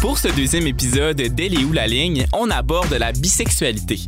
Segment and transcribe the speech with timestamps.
[0.00, 4.00] Pour ce deuxième épisode d'Elle est où la ligne, on aborde la bisexualité.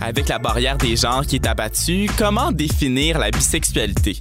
[0.00, 4.16] Avec la barrière des genres qui est abattue, comment définir la bisexualité?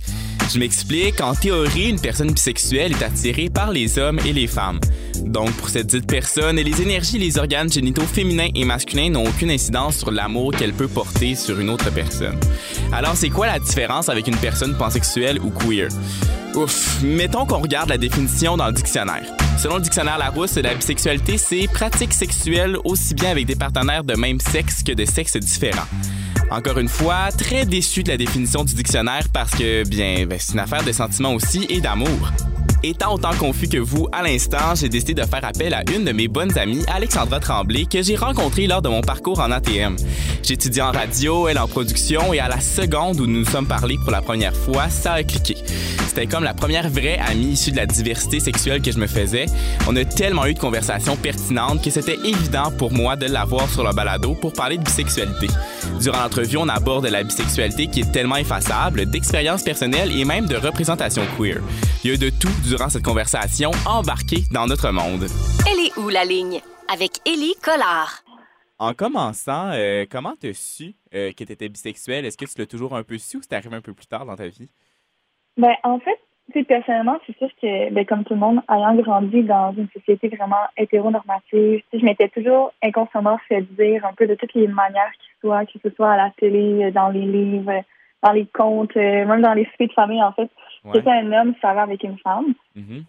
[0.53, 4.81] Je m'explique, en théorie, une personne bisexuelle est attirée par les hommes et les femmes.
[5.23, 9.25] Donc, pour cette dite personne, les énergies et les organes génitaux féminins et masculins n'ont
[9.25, 12.37] aucune incidence sur l'amour qu'elle peut porter sur une autre personne.
[12.91, 15.87] Alors, c'est quoi la différence avec une personne pansexuelle ou queer?
[16.55, 19.23] Ouf, mettons qu'on regarde la définition dans le dictionnaire.
[19.57, 24.15] Selon le dictionnaire Larousse, la bisexualité, c'est pratique sexuelle aussi bien avec des partenaires de
[24.15, 25.87] même sexe que de sexes différents.
[26.51, 30.53] Encore une fois, très déçu de la définition du dictionnaire parce que, bien, ben, c'est
[30.53, 32.31] une affaire de sentiments aussi et d'amour.
[32.85, 36.11] Étant autant confus que vous à l'instant, j'ai décidé de faire appel à une de
[36.11, 39.95] mes bonnes amies, Alexandra Tremblay, que j'ai rencontrée lors de mon parcours en ATM.
[40.43, 43.95] J'étudie en radio, elle en production, et à la seconde où nous nous sommes parlé
[44.03, 45.55] pour la première fois, ça a cliqué.
[46.07, 49.45] C'était comme la première vraie amie issue de la diversité sexuelle que je me faisais.
[49.87, 53.85] On a tellement eu de conversations pertinentes que c'était évident pour moi de l'avoir sur
[53.85, 55.47] le balado pour parler de bisexualité.
[56.01, 60.55] Durant l'entrevue, on aborde la bisexualité qui est tellement effaçable, d'expériences personnelles et même de
[60.55, 61.61] représentation queer.
[62.03, 65.25] Il y a eu de tout durant cette conversation embarquée dans notre monde.
[65.69, 66.59] Elle est où la ligne?
[66.91, 68.23] Avec Élie Collard.
[68.79, 72.25] En commençant, euh, comment t'as su euh, que tu étais bisexuel?
[72.25, 74.25] Est-ce que tu l'as toujours un peu su ou c'est arrivé un peu plus tard
[74.25, 74.69] dans ta vie?
[75.57, 76.19] Ben, en fait,
[76.51, 80.27] tu personnellement, c'est sûr que, ben, comme tout le monde, ayant grandi dans une société
[80.29, 85.32] vraiment hétéronormative, je m'étais toujours inconsciemment fait dire un peu de toutes les manières qu'il
[85.43, 87.83] soit, que ce soit à la télé, dans les livres,
[88.21, 90.49] dans les contes, euh, même dans les suites de famille, en fait.
[90.93, 92.53] C'était un homme ça va avec une femme.
[92.75, 93.03] Mm-hmm.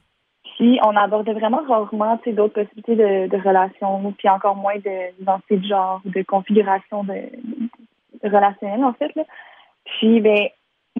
[0.57, 5.63] Puis on abordait vraiment rarement d'autres possibilités de, de relations, puis encore moins d'identité de,
[5.63, 7.15] de genre, de configuration de,
[8.23, 9.15] de relationnelle, en fait.
[9.17, 9.25] Là.
[9.85, 10.49] Puis, ben,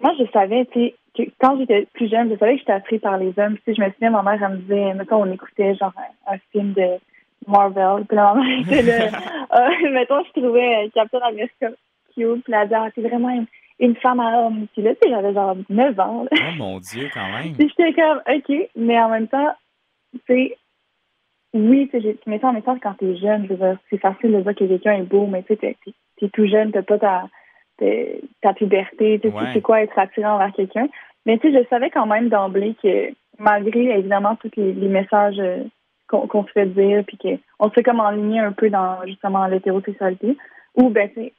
[0.03, 2.99] moi, je savais, tu sais, que quand j'étais plus jeune, je savais que j'étais attirée
[2.99, 3.55] par les hommes.
[3.57, 5.93] Tu sais, je me souviens, ma mère, elle me disait, mettons, on écoutait genre
[6.27, 6.99] un, film de
[7.47, 9.05] Marvel, puis la maman était là,
[9.55, 11.69] euh, mettons, je trouvais Captain America
[12.15, 13.45] cute, puis ah, c'est vraiment
[13.79, 14.67] une femme à homme.
[14.73, 16.25] Puis là, tu sais, j'avais genre 9 ans.
[16.31, 17.53] Oh mon Dieu, quand même.
[17.55, 19.53] Puis j'étais comme, OK, mais en même temps,
[20.13, 20.57] tu sais,
[21.53, 23.47] oui, tu sais, mais en même temps, quand t'es jeune,
[23.89, 25.75] c'est facile de dire que quelqu'un est beau, mais tu sais,
[26.17, 27.23] t'es tout jeune, t'as pas ta,
[28.41, 30.87] ta puberté, tu sais, c'est quoi être attirant envers quelqu'un?
[31.25, 35.39] Mais tu sais, je savais quand même d'emblée que malgré, évidemment, tous les, messages
[36.13, 39.47] euh, qu'on se fait dire, puis qu'on se fait comme enligner un peu dans, justement,
[39.47, 40.37] l'hétérosexualité,
[40.75, 41.33] ou, ben, tu sais,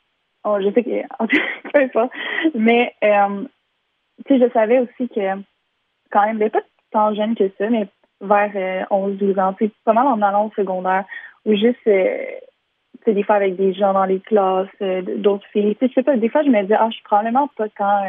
[0.47, 1.03] Oh, je sais que,
[1.72, 2.09] cas, pas.
[2.54, 3.44] Mais, euh,
[4.25, 5.43] tu sais, je savais aussi que,
[6.12, 6.62] quand même, ben, pas
[6.93, 7.88] tant jeune que ça, mais
[8.21, 11.05] vers 11-12 euh, ans, tu sais, pas mal en allant au secondaire,
[11.44, 12.16] ou juste, euh,
[12.99, 14.69] tu sais, des fois avec des gens dans les classes,
[15.16, 15.75] d'autres filles.
[15.76, 17.69] Tu sais, je sais pas, des fois, je me disais, ah, je suis probablement pas
[17.71, 18.03] tant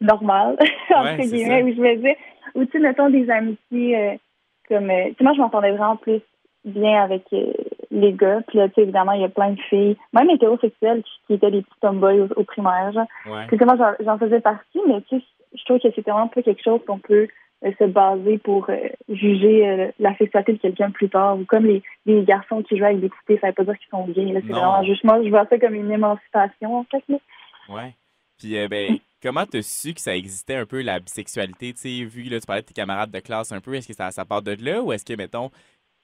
[0.00, 0.56] normal,
[0.94, 2.16] entre guillemets, où je me disais,
[2.54, 4.18] ou tu sais, mettons des amitiés
[4.70, 6.20] comme, tu sais, moi, je m'entendais vraiment plus
[6.64, 7.24] bien avec
[7.90, 8.40] les gars.
[8.48, 11.50] Puis là, tu sais, évidemment, il y a plein de filles, même hétérosexuelles, qui, étaient
[11.50, 12.92] des petits tomboys au, primaire.
[12.92, 13.06] Genre.
[13.48, 16.62] Puis moi, j'en faisais partie, mais tu sais, je trouve que c'est vraiment pas quelque
[16.62, 17.28] chose qu'on peut
[17.64, 21.38] euh, se baser pour euh, juger euh, la sexualité de quelqu'un plus tard.
[21.38, 23.90] Ou comme les, les garçons qui jouent avec des poupées, ça veut pas dire qu'ils
[23.90, 24.42] sont gays.
[24.46, 27.04] C'est vraiment juste moi, je vois ça comme une émancipation, en fait.
[27.08, 27.18] Là.
[27.68, 27.94] Ouais.
[28.38, 31.72] Puis, ben, comment t'as su que ça existait un peu la bisexualité?
[31.72, 33.94] Tu sais, vu, là, tu parlais de tes camarades de classe un peu, est-ce que
[33.94, 35.50] ça, ça part de là ou est-ce que, mettons,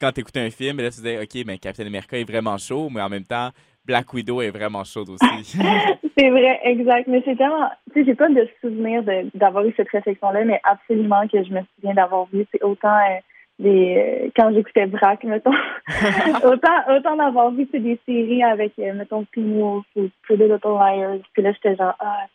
[0.00, 2.88] quand tu écoutais un film, là, tu disais, OK, mais Captain America est vraiment chaud,
[2.90, 3.50] mais en même temps,
[3.84, 5.58] Black Widow est vraiment chaude aussi.
[6.18, 7.06] c'est vrai, exact.
[7.06, 7.70] Mais c'est tellement.
[7.92, 9.02] Tu sais, j'ai pas de souvenir
[9.34, 12.44] d'avoir eu cette réflexion-là, mais absolument que je me souviens d'avoir vu.
[12.52, 12.96] C'est autant.
[12.96, 13.20] Euh,
[13.58, 15.50] des, euh, quand j'écoutais Brack, mettons.
[16.44, 21.20] autant autant d'avoir vu des séries avec, euh, mettons, Wolf ou Pretty Little Liars.
[21.32, 22.26] Puis là, j'étais genre, ah,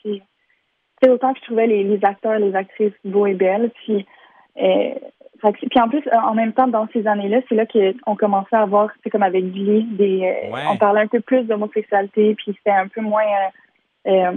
[1.01, 3.72] c'est autant que je trouvais les, les acteurs, les actrices beaux et belles.
[3.85, 4.06] Puis
[5.50, 8.89] puis en plus, en même temps, dans ces années-là, c'est là qu'on commençait à voir,
[9.03, 12.88] c'est comme avec Glee, des, euh, on parlait un peu plus d'homosexualité, puis c'était un
[12.88, 14.31] peu moins euh, euh,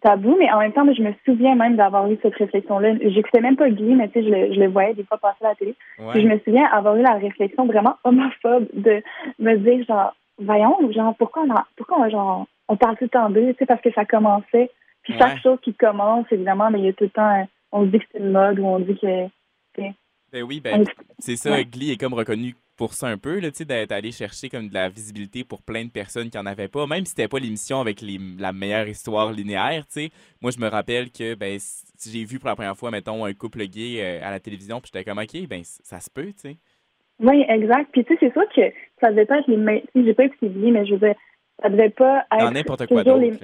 [0.00, 0.36] tabou.
[0.38, 2.94] Mais en même temps, je me souviens même d'avoir eu cette réflexion-là.
[3.04, 5.44] J'écoutais même pas Glee, mais tu sais, je le, je le voyais des fois passer
[5.44, 5.74] à la télé.
[6.10, 9.00] Puis je me souviens avoir eu la réflexion vraiment homophobe de
[9.38, 13.10] me dire genre, voyons, genre pourquoi on, a, pourquoi on, genre, on parle tout le
[13.10, 14.70] temps d'eux, tu sais, parce que ça commençait.
[15.02, 17.90] Puis chaque chose qui commence, évidemment, mais il y a tout le temps, on se
[17.90, 19.28] dit que c'est une mode ou on dit que
[20.32, 20.84] ben oui, ben,
[21.18, 24.74] c'est ça, Glee est comme reconnu pour ça un peu, d'être allé chercher comme de
[24.74, 27.80] la visibilité pour plein de personnes qui en avaient pas, même si c'était pas l'émission
[27.80, 30.10] avec les, la meilleure histoire linéaire, tu sais.
[30.40, 31.58] Moi, je me rappelle que, ben,
[32.04, 34.90] j'ai vu pour la première fois, mettons, un couple gay euh, à la télévision, puis
[34.92, 36.56] j'étais comme, OK, ben, ça se peut, tu sais.
[37.20, 37.90] Oui, exact.
[37.92, 39.84] Puis, tu sais, c'est sûr que ça devait pas être les meilleurs.
[39.94, 41.14] J'ai pas écouté mais je veux dire,
[41.60, 42.50] ça devait pas être.
[42.50, 43.20] n'importe quoi d'autre.
[43.20, 43.38] Les...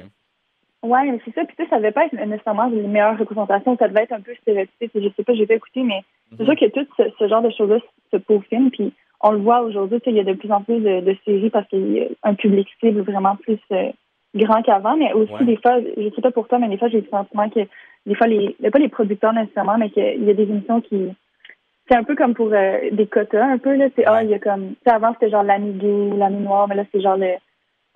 [0.82, 1.44] Oui, mais c'est ça.
[1.44, 3.76] Puis tu sais, ça devait pas être nécessairement les meilleures représentations.
[3.78, 4.90] Ça devait être un peu stéréotypé.
[4.94, 6.58] Je sais pas, j'ai pas écouté, mais c'est sûr mhm.
[6.58, 6.86] que tout
[7.18, 7.78] ce, genre de choses-là
[8.12, 8.70] se peaufinent.
[8.70, 11.68] Puis on le voit aujourd'hui, il y a de plus en plus de, séries parce
[11.68, 13.90] qu'il y a un public cible vraiment plus euh,
[14.34, 17.00] grand qu'avant, mais aussi des fois, je sais pas pour toi, mais des fois j'ai
[17.00, 17.60] le sentiment que
[18.06, 21.08] des fois les pas les producteurs nécessairement, mais qu'il y a des émissions qui
[21.88, 24.34] c'est un peu comme pour euh, des quotas un peu là, c'est ah il y
[24.34, 27.34] a comme avant c'était genre l'ami gay, l'ami noir, mais là c'est genre le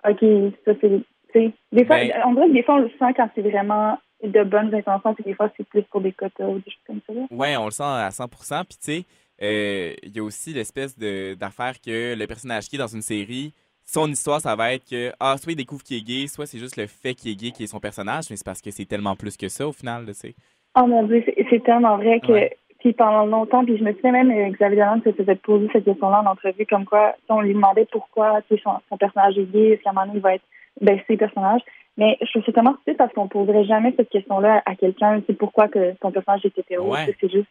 [0.09, 1.01] OK, ça c'est
[1.33, 4.43] des fois ben on dirait que des fois on le sent quand c'est vraiment de
[4.43, 7.13] bonnes intentions, puis des fois c'est plus pour des quotas ou des choses comme ça.
[7.35, 9.05] Ouais, on le sent à 100% puis tu sais
[9.41, 13.51] euh, il y a aussi l'espèce d'affaire que le personnage qui est dans une série,
[13.83, 16.59] son histoire, ça va être que, ah, soit il découvre qu'il est gay, soit c'est
[16.59, 18.85] juste le fait qu'il est gay qui est son personnage, mais c'est parce que c'est
[18.85, 20.35] tellement plus que ça au final, tu sais.
[20.79, 22.49] Oh mon dieu, c'est tellement vrai que,
[22.79, 25.85] puis pendant longtemps, puis je me souviens même, euh, Xavier Dolan se faisait poser cette
[25.85, 29.83] question-là en entrevue, comme quoi, on lui demandait pourquoi, sais, son, personnage est gay, est-ce
[29.83, 30.45] qu'à un moment donné, il va être
[30.81, 31.61] baissé, personnage.
[31.97, 35.37] Mais je trouve ça tellement stupide parce qu'on poserait jamais cette question-là à quelqu'un, c'est
[35.37, 37.49] pourquoi que ton personnage est hétéro, c'est juste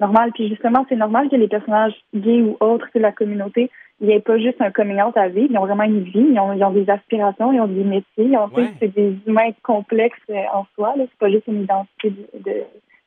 [0.00, 0.32] normal.
[0.34, 3.70] Puis justement, c'est normal que les personnages gays ou autres de la communauté,
[4.00, 6.26] il n'y ait pas juste un coming out à vivre, ils ont vraiment une vie,
[6.30, 8.50] ils ont, des aspirations, ils ont des métiers, ils ont,
[8.80, 12.62] c'est des humains complexes euh, en soi, c'est pas juste une identité de,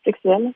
[0.05, 0.53] sexuelle.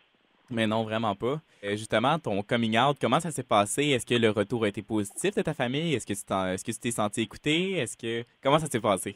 [0.52, 1.40] Mais non, vraiment pas.
[1.64, 3.90] Euh, justement, ton coming out, comment ça s'est passé?
[3.90, 5.94] Est-ce que le retour a été positif de ta famille?
[5.94, 7.74] Est-ce que tu est-ce que tu t'es senti écouté?
[7.78, 9.16] Est-ce que comment ça s'est passé?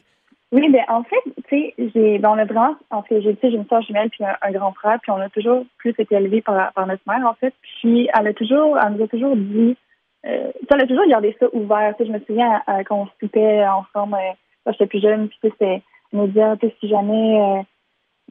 [0.52, 3.66] Oui, ben en fait, tu sais, j'ai, ben, on a vraiment, en fait, j'ai, une
[3.66, 7.02] soeur jumelle puis un, grand frère, puis on a toujours plus été élevés par, notre
[7.06, 7.52] mère, en fait.
[7.80, 9.76] Puis elle a toujours, elle nous a toujours dit,
[10.24, 11.94] euh, elle a toujours gardé ça ouvert.
[11.96, 14.32] Tu sais, je me souviens euh, quand on ensemble, euh,
[14.64, 15.82] quand j'étais plus jeune, puis c'était,
[16.12, 17.64] nous tu sais, si jamais,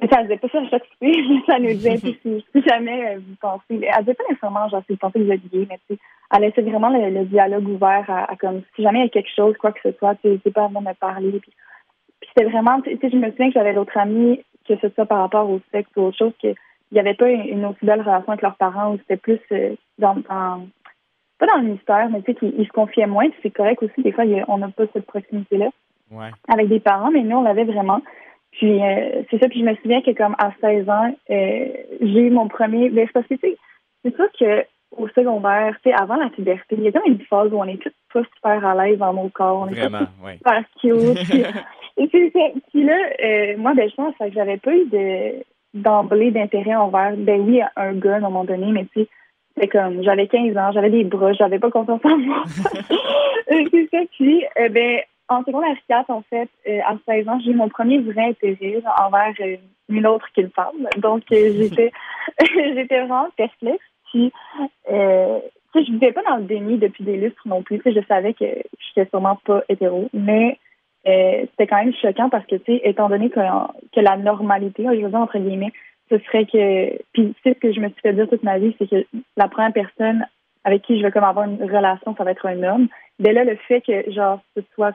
[0.02, 1.14] mais ça, elle disait pas ça à chaque souper,
[1.48, 4.94] ça nous disait, si, si jamais euh, vous pensez, elle disait pas nécessairement, genre, si
[4.94, 6.00] vous pensez que vous êtes gay, mais tu sais,
[6.34, 9.56] elle laissait vraiment le, dialogue ouvert à, comme, si jamais il y a quelque chose,
[9.58, 11.52] quoi que ce soit, tu sais, pas à me parler, puis
[12.28, 15.20] c'était vraiment, tu sais, je me souviens que j'avais d'autres amis, que ce soit par
[15.20, 16.56] rapport au sexe ou autre chose, qu'il
[16.92, 20.22] n'y avait pas une, aussi belle relation avec leurs parents, ou c'était plus euh, dans,
[21.38, 24.12] pas dans le mystère, mais tu sais, qu'ils se confiaient moins, c'est correct aussi, des
[24.12, 25.70] fois, on n'a pas cette proximité-là
[26.48, 28.02] avec des parents, mais nous, on l'avait vraiment.
[28.58, 31.68] Puis euh, c'est ça, puis je me souviens que comme à 16 ans, euh,
[32.02, 34.66] j'ai eu mon premier, ben, c'est parce que, c'est sûr que
[34.96, 37.66] au secondaire, tu sais, avant la puberté, il y a comme une phase où on
[37.66, 41.34] est tous pas super à l'aise dans nos corps, on est Vraiment, super cute.
[41.98, 45.44] Et puis, puis là, euh, moi, ben, je pense que j'avais pas eu de
[45.74, 49.08] d'emblée d'intérêt envers, ben oui, un gars à un moment donné, mais tu sais,
[49.58, 52.44] c'est comme, j'avais 15 ans, j'avais des bras, j'avais pas confiance en moi.
[53.50, 57.52] c'est ça, puis, euh, ben, en secondaire 4, en fait, euh, à 16 ans, j'ai
[57.52, 59.34] eu mon premier vrai intérêt envers
[59.90, 60.88] une autre qu'une femme.
[60.98, 61.92] Donc, j'étais
[62.40, 63.84] j'étais vraiment perplexe.
[64.12, 64.32] Puis,
[64.92, 65.40] euh,
[65.74, 67.82] je vivais pas dans le déni depuis des lustres non plus.
[67.86, 70.58] Je savais que je n'étais sûrement pas hétéro, mais
[71.08, 73.40] euh, c'était quand même choquant parce que, tu sais, étant donné que,
[73.94, 75.74] que la normalité, je veux dire, entre guillemets,
[76.10, 76.98] ce serait que.
[77.14, 79.06] Puis, tu sais, ce que je me suis fait dire toute ma vie, c'est que
[79.38, 80.26] la première personne
[80.64, 82.88] avec qui je vais comme avoir une relation, ça va être un homme.
[83.20, 84.94] Dès là, le fait que, genre, ce soit.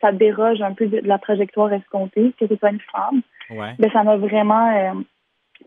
[0.00, 3.74] ça déroge un peu de, la trajectoire escomptée, que ce soit une femme, ouais.
[3.78, 5.00] ben, ça m'a vraiment euh,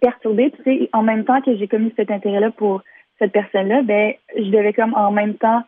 [0.02, 0.52] perturbée.
[0.52, 2.82] Tu sais, en même temps que j'ai commis cet intérêt-là pour
[3.20, 5.64] cette personne-là, ben, je devais comme en même temps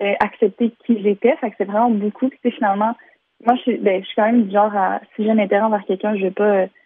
[0.00, 1.36] euh, accepter qui j'étais.
[1.36, 2.28] Fait que c'est vraiment beaucoup.
[2.28, 2.94] Puis, finalement,
[3.44, 5.62] moi, je suis, ben, je suis quand même du genre à, si j'ai un intérêt
[5.62, 6.76] envers quelqu'un, je vais pas, euh, tu sais,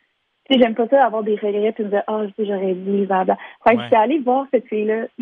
[0.59, 3.37] j'aime pas ça avoir des regrets puis me dire, oh, je j'aurais dit, blablabla.
[3.67, 5.05] Fait que je suis allée voir cette fille-là.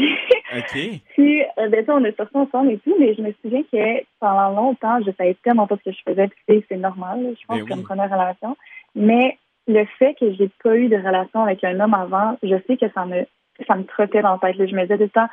[0.56, 0.78] OK.
[1.10, 4.04] puis, euh, ben, ça, on est sortis ensemble et tout, mais je me souviens que
[4.20, 7.58] pendant longtemps, je savais tellement pas ce que je faisais, puis c'est normal, je pense,
[7.58, 8.56] ben comme première relation.
[8.94, 12.76] Mais le fait que j'ai pas eu de relation avec un homme avant, je sais
[12.76, 13.26] que ça me,
[13.66, 14.56] ça me trottait dans la tête.
[14.56, 14.66] Là.
[14.66, 15.28] Je me disais tout le temps,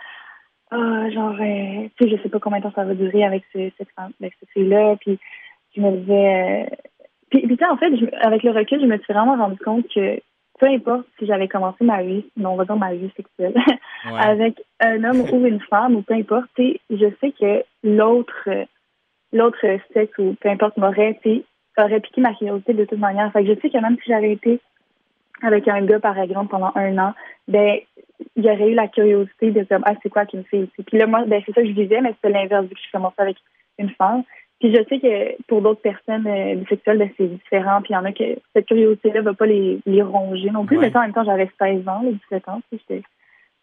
[0.71, 3.43] ah, genre, euh, tu sais, je sais pas combien de temps ça va durer avec,
[3.53, 5.17] ce, cette, avec cette fille-là, puis
[5.75, 6.67] je me disais.
[6.71, 6.75] Euh,
[7.39, 10.19] puis, puis en fait, avec le recul, je me suis vraiment rendu compte que
[10.59, 13.55] peu importe si j'avais commencé ma vie, non, on va dire ma vie sexuelle,
[14.17, 18.49] avec un homme ou une femme, ou peu importe, je sais que l'autre
[19.33, 19.59] l'autre
[19.93, 21.19] sexe ou peu importe m'aurait
[21.77, 23.31] aurait piqué ma curiosité de toute manière.
[23.33, 24.61] Fait que je sais que même si j'avais été
[25.41, 27.13] avec un gars, par exemple, pendant un an,
[27.49, 27.79] ben
[28.37, 31.05] il y aurait eu la curiosité de dire ah c'est quoi qu'une fille Puis là,
[31.05, 33.37] moi, ben c'est ça que je disais, mais c'était l'inverse vu que je commençais avec
[33.77, 34.23] une femme.
[34.59, 37.81] Puis je sais que pour d'autres personnes euh, bisexuelles, ben, c'est différent.
[37.81, 40.65] Puis il y en a que cette curiosité-là ne va pas les, les ronger non
[40.65, 40.77] plus.
[40.77, 42.62] Mais en même temps, j'avais 16 ans, les 17 ans.
[42.71, 43.01] J'étais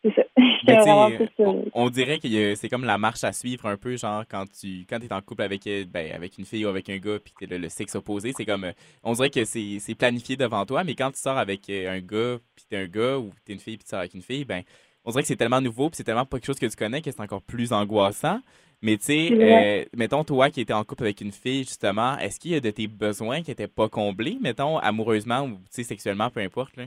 [0.04, 0.22] c'est ça.
[1.38, 4.84] on, on, dirait que c'est comme la marche à suivre un peu, genre quand tu
[4.88, 7.32] quand es en couple avec euh, ben, avec une fille ou avec un gars puis
[7.38, 8.72] que tu le, sexe opposé, c'est comme euh,
[9.04, 12.64] on dirait que c'est planifié devant toi, mais quand tu sors avec un gars puis
[12.68, 14.62] t'es un gars ou t'es une fille puis tu sors avec une fille, ben
[15.04, 17.00] on dirait que c'est tellement nouveau puis c'est tellement pas quelque chose que tu connais
[17.00, 18.40] que c'est encore plus angoissant.
[18.82, 22.40] Mais tu sais, euh, mettons, toi qui étais en couple avec une fille, justement, est-ce
[22.40, 26.40] qu'il y a de tes besoins qui n'étaient pas comblés, mettons, amoureusement ou sexuellement, peu
[26.40, 26.76] importe?
[26.76, 26.84] Là?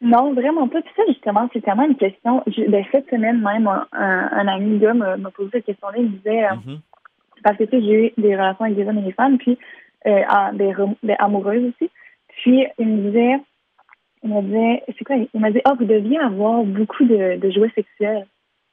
[0.00, 0.80] Non, vraiment pas.
[0.80, 2.42] Puis ça, justement, c'est tellement une question.
[2.68, 5.98] Ben, cette semaine même, un, un, ami gars m'a posé cette question-là.
[5.98, 6.78] Il me disait, euh, mm-hmm.
[7.42, 9.58] parce que tu sais, j'ai eu des relations avec des hommes et des femmes, puis
[10.06, 10.22] euh,
[10.54, 11.90] des, des, amoureuses aussi.
[12.28, 13.36] Puis il me disait,
[14.22, 15.16] il me disait, c'est quoi?
[15.32, 18.26] Il m'a dit, ah, oh, vous deviez avoir beaucoup de, de jouets sexuels.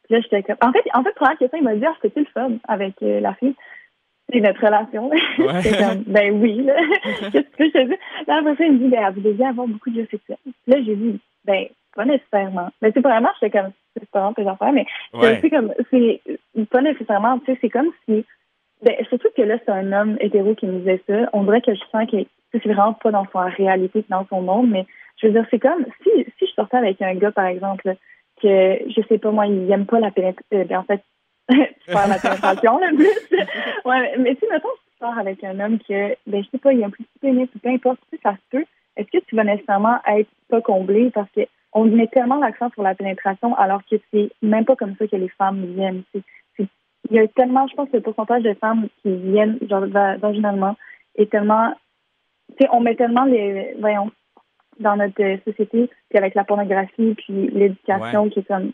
[0.04, 0.58] Puis là, j'étais comme.
[0.62, 3.20] En fait, en fait, première question, il m'a dit, ah, c'était le fun avec euh,
[3.20, 3.56] la fille?
[4.32, 5.10] C'est notre relation.
[5.38, 5.78] Ouais.
[5.78, 6.76] comme, ben oui, là.
[7.32, 7.98] Qu'est-ce que je te dis?
[8.28, 10.38] Là, après ça, il me dit, ben, vous deviez avoir beaucoup de jouets sexuels.
[10.68, 12.70] Là, j'ai dit, ben, pas nécessairement.
[12.82, 14.86] Mais c'est vraiment, j'étais comme, c'est pas vraiment que j'en fais, mais
[15.42, 16.22] c'est comme, c'est
[16.70, 18.26] pas nécessairement, tu sais, c'est comme si,
[18.82, 21.30] ben, surtout que là, c'est un homme hétéro qui me disait ça.
[21.34, 22.18] On dirait que je sens que
[22.52, 24.86] c'est vraiment pas dans sa réalité, dans son monde, mais
[25.22, 27.96] je veux dire, c'est comme si, si je sortais avec un gars, par exemple,
[28.44, 30.46] que je sais pas, moi, il aime pas la pénétration.
[30.54, 31.02] Euh, ben, en fait,
[31.86, 33.38] faire la pénétration, le plus.
[33.86, 36.84] ouais, mais si, mettons, tu sors avec un homme que, ben, je sais pas, il
[36.84, 38.66] a un plus petit pénis, peu importe, si ça se peut,
[38.98, 41.42] est-ce que tu vas nécessairement être pas comblé parce que
[41.74, 45.16] on met tellement l'accent sur la pénétration alors que c'est même pas comme ça que
[45.16, 46.04] les femmes viennent.
[46.60, 46.68] il
[47.10, 50.76] y a tellement, je pense, le pourcentage de femmes qui viennent, genre, vaginalement
[51.16, 51.74] est tellement,
[52.50, 54.12] tu sais, on met tellement les, voyons,
[54.80, 58.72] dans notre euh, société, puis avec la pornographie, puis l'éducation qui est comme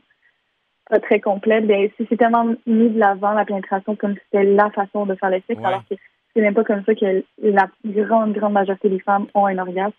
[0.90, 4.72] pas très complète, ben c'est tellement mis de l'avant la pénétration comme si c'était la
[4.72, 5.96] façon de faire le sexe, alors que
[6.34, 9.96] c'est même pas comme ça que la grande, grande majorité des femmes ont un orgasme.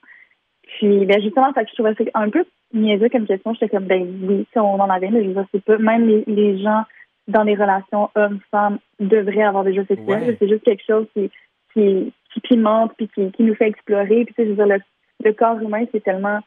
[0.62, 3.54] Puis ben justement, ça, je trouvais ça un peu niaiseux comme question.
[3.54, 6.06] J'étais comme ben oui, si on en avait, mais je veux dire, c'est pas même
[6.26, 6.82] les, gens
[7.28, 10.36] dans les relations hommes-femmes devraient avoir des jeux sexuels.
[10.38, 11.30] C'est juste quelque chose qui,
[11.72, 14.24] qui, qui pimente puis qui, qui nous fait explorer.
[14.24, 14.80] Puis tu sais, je veux dire, le
[15.22, 16.40] le corps humain, c'est tellement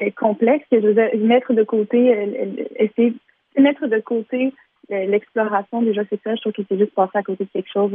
[0.00, 3.14] euh, complexe que je veux mettre de côté, euh, essayer
[3.56, 4.54] de mettre de côté
[4.90, 7.72] euh, l'exploration des jeux sexuels, je trouve que c'est juste passer à côté de quelque
[7.72, 7.92] chose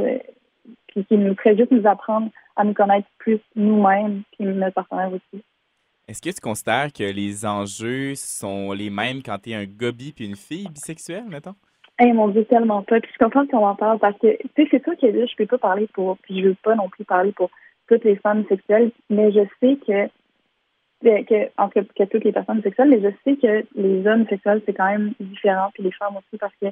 [0.89, 5.11] qui, qui nous ferait juste nous apprendre à nous connaître plus nous-mêmes puis notre partenaire
[5.11, 5.43] aussi.
[6.07, 9.91] Est-ce que tu considères que les enjeux sont les mêmes quand tu es un gars
[9.91, 11.55] bi puis une fille bisexuelle, mettons?
[11.99, 13.01] Eh mon Dieu, tellement pas.
[13.01, 15.35] Puis je comprends qu'on en parle parce que, tu sais, c'est sûr que là, je
[15.35, 17.49] peux pas parler pour, puis je veux pas non plus parler pour
[17.87, 20.07] toutes les femmes sexuelles, mais je sais que,
[21.23, 24.61] que en tout cas, toutes les personnes sexuelles, mais je sais que les hommes sexuels,
[24.65, 26.67] c'est quand même différent, puis les femmes aussi, parce que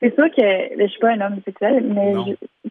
[0.00, 0.42] c'est sûr que
[0.80, 2.12] je suis pas un homme sexuel, mais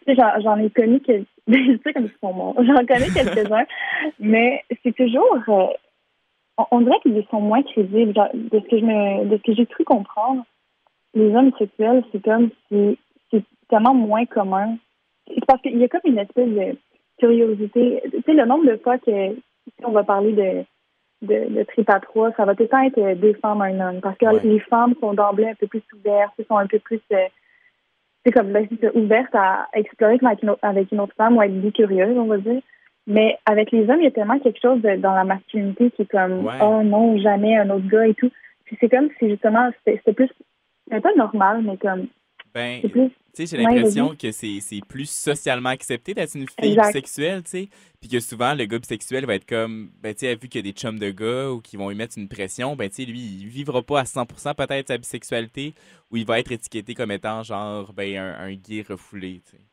[0.06, 1.24] tu sais, j'en ai connu que
[2.22, 3.66] sont J'en connais quelques-uns,
[4.20, 5.68] mais c'est toujours euh,
[6.72, 8.14] on, dirait qu'ils sont moins crédibles.
[8.34, 10.44] de ce que je me de ce que j'ai cru comprendre,
[11.14, 12.98] les hommes sexuels, c'est comme si
[13.32, 14.78] c'est tellement moins commun.
[15.28, 16.78] C'est parce qu'il y a comme une espèce de
[17.22, 18.02] curiosité.
[18.12, 20.66] Tu sais, le nombre de fois que si on va parler de,
[21.22, 24.02] de, de trip à trois, ça va tout le temps être deux femmes, un homme.
[24.02, 27.30] Parce que les femmes sont d'emblée un peu plus ouvertes, sont un peu plus c'est
[28.28, 31.60] euh, comme ben, ouvertes à explorer avec une, autre, avec une autre femme ou être
[31.60, 32.62] plus curieuse, on va dire.
[33.08, 36.12] Mais avec les hommes, il y a tellement quelque chose dans la masculinité qui est
[36.12, 38.32] comme Oh non, jamais un autre gars et tout.
[38.66, 40.30] Puis c'est comme si justement c'était plus
[40.90, 42.08] c'est pas normal, mais comme
[42.54, 47.50] ben, tu sais, j'ai l'impression que c'est plus socialement accepté d'être une fille bisexuelle, tu
[47.50, 47.70] sais.
[48.00, 50.70] Puis que souvent, le gars bisexuel va être comme, ben, tu sais, vu qu'il y
[50.70, 53.06] a des chums de gars ou qui vont lui mettre une pression, ben, tu sais,
[53.06, 55.74] lui, il vivra pas à 100% peut-être sa bisexualité
[56.12, 59.64] ou il va être étiqueté comme étant genre, ben, un, gay refoulé, tu sais.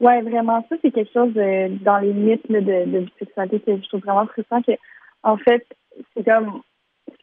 [0.00, 4.00] Ouais, vraiment, ça, c'est quelque chose dans les mythes de, de bisexualité que je trouve
[4.00, 4.72] vraiment frustrant que,
[5.22, 5.66] en fait,
[6.14, 6.62] c'est comme,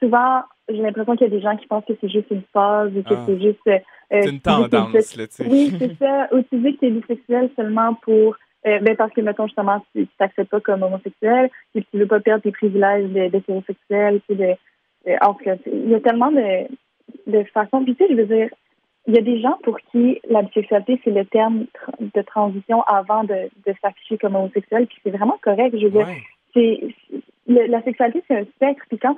[0.01, 2.91] souvent, j'ai l'impression qu'il y a des gens qui pensent que c'est juste une phase
[2.95, 3.23] ou que ah.
[3.25, 3.67] c'est juste.
[3.67, 5.47] Euh, c'est une tendance, là, tu sais.
[5.47, 6.27] Oui, c'est ça.
[6.31, 8.35] Ou tu dis que tu es bisexuel seulement pour.
[8.67, 12.19] Euh, ben parce que, mettons, justement, tu t'acceptes pas comme homosexuel et tu veux pas
[12.19, 14.21] perdre tes privilèges d'hétérosexuel.
[14.29, 14.57] Tu sais,
[15.05, 16.67] de, en tout cas, il y a tellement de,
[17.25, 17.83] de façons.
[17.83, 18.49] Puis, tu sais, je veux dire,
[19.07, 21.65] il y a des gens pour qui la bisexualité, c'est le terme
[21.99, 24.85] de transition avant de, de s'afficher comme homosexuel.
[24.85, 25.75] Puis, c'est vraiment correct.
[25.75, 26.07] Je veux dire,
[26.53, 26.81] c'est
[27.47, 28.83] la sexualité, c'est un spectre.
[28.89, 29.15] Puis, quand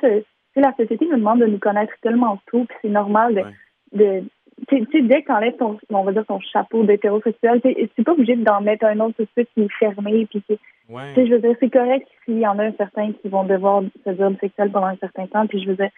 [0.61, 3.53] la société nous demande de nous connaître tellement tôt, puis c'est normal
[3.91, 4.23] de,
[4.67, 8.35] tu sais, dès que t'enlèves ton, on va dire ton chapeau d'hétérosexuel, tu pas obligé
[8.35, 10.43] d'en mettre un autre tout de suite qui est fermé, puis
[10.89, 14.31] je veux dire, c'est correct s'il y en a certains qui vont devoir se dire
[14.39, 15.89] sexuel pendant un certain temps, puis je veux dire,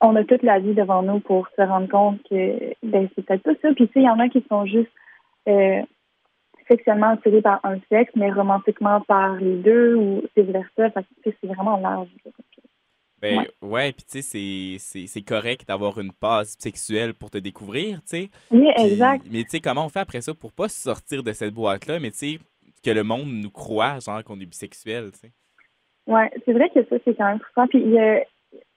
[0.00, 3.42] on a toute la vie devant nous pour se rendre compte que ben c'est peut-être
[3.42, 3.72] pas ça.
[3.74, 4.90] Puis tu sais, il y en a qui sont juste
[5.48, 5.82] euh,
[6.68, 11.00] sexuellement attirés par un sexe, mais romantiquement par les deux ou vice versa.
[11.24, 12.08] c'est vraiment large.
[13.30, 18.08] Ben ouais, puis tu sais, c'est correct d'avoir une passe sexuelle pour te découvrir, tu
[18.08, 18.30] sais.
[18.50, 19.26] Oui, exact.
[19.30, 22.10] Mais tu sais, comment on fait après ça pour pas sortir de cette boîte-là, mais
[22.10, 22.38] tu sais,
[22.84, 25.32] que le monde nous croit, genre, qu'on est bisexuel, tu sais?
[26.06, 27.66] Ouais, c'est vrai que ça, c'est quand même frustrant.
[27.66, 27.82] Puis,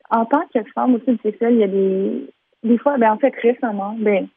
[0.10, 2.28] en tant que femme aussi bisexuelle, il y a des,
[2.64, 4.28] des fois, ben en fait, récemment, ben,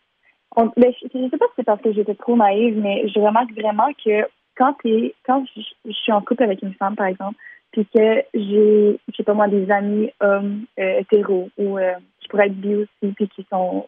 [0.56, 3.52] on, ben je, sais pas si c'est parce que j'étais trop naïve, mais je remarque
[3.52, 4.26] vraiment que
[4.56, 7.38] quand, es, quand je, je suis en couple avec une femme, par exemple,
[7.72, 12.28] puis que j'ai, je sais pas moi, des amis hommes euh, hétéros ou euh, qui
[12.28, 13.86] pourraient être bi aussi, puis qui sont,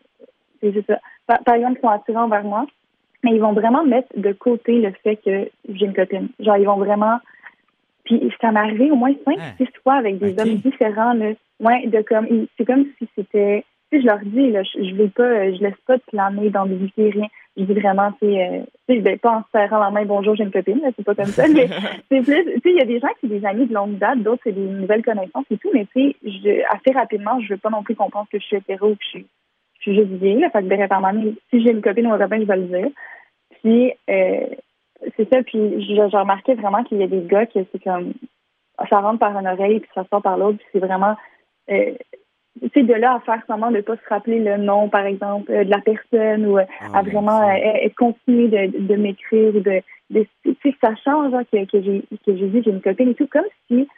[0.60, 0.98] c'est juste ça.
[1.26, 2.66] Par, par exemple, qui sont attirants vers moi,
[3.22, 6.28] mais ils vont vraiment mettre de côté le fait que j'ai une copine.
[6.40, 7.18] Genre, ils vont vraiment.
[8.04, 9.52] Puis ça m'est arrivé au moins cinq, Ah.
[9.56, 11.14] six fois avec des hommes différents.
[11.14, 11.32] Là.
[11.60, 12.46] Ouais, de comme.
[12.56, 13.64] C'est comme si c'était.
[13.90, 16.50] Tu sais, je leur dis, là, je, je vais pas, euh, je laisse pas planer
[16.50, 17.26] d'ambiguïté, rien.
[17.56, 19.90] Je dis vraiment, tu sais, euh, tu sais, je vais pas en se serrant la
[19.90, 21.68] main, bonjour, j'ai une copine, là, c'est pas comme ça, mais
[22.10, 23.98] c'est plus, tu sais, il y a des gens qui sont des amis de longue
[23.98, 27.54] date, d'autres, c'est des nouvelles connaissances et tout, mais tu sais, je- assez rapidement, je
[27.54, 29.26] veux pas non plus qu'on pense que je suis hétéro ou que je suis,
[29.78, 32.12] je suis juste gay, là, fait que, ben, par moment, si j'ai une copine ou
[32.12, 32.88] un copain, je vais le dire.
[33.62, 34.46] Puis, euh,
[35.16, 38.14] c'est ça, puis j'ai j'ai remarqué vraiment qu'il y a des gars que c'est comme,
[38.90, 41.14] ça rentre par une oreille, puis ça sort par l'autre, puis c'est vraiment,
[41.70, 41.92] euh,
[42.62, 45.50] tu sais, de là à faire semblant de pas se rappeler le nom, par exemple,
[45.52, 47.52] euh, de la personne, ou euh, Ah, à mon vraiment euh,
[47.84, 49.80] euh, continuer de, de m'écrire ou de,
[50.10, 53.08] de tu sais ça change hein, que, que j'ai que j'ai dit j'ai une copine
[53.10, 53.88] et tout comme si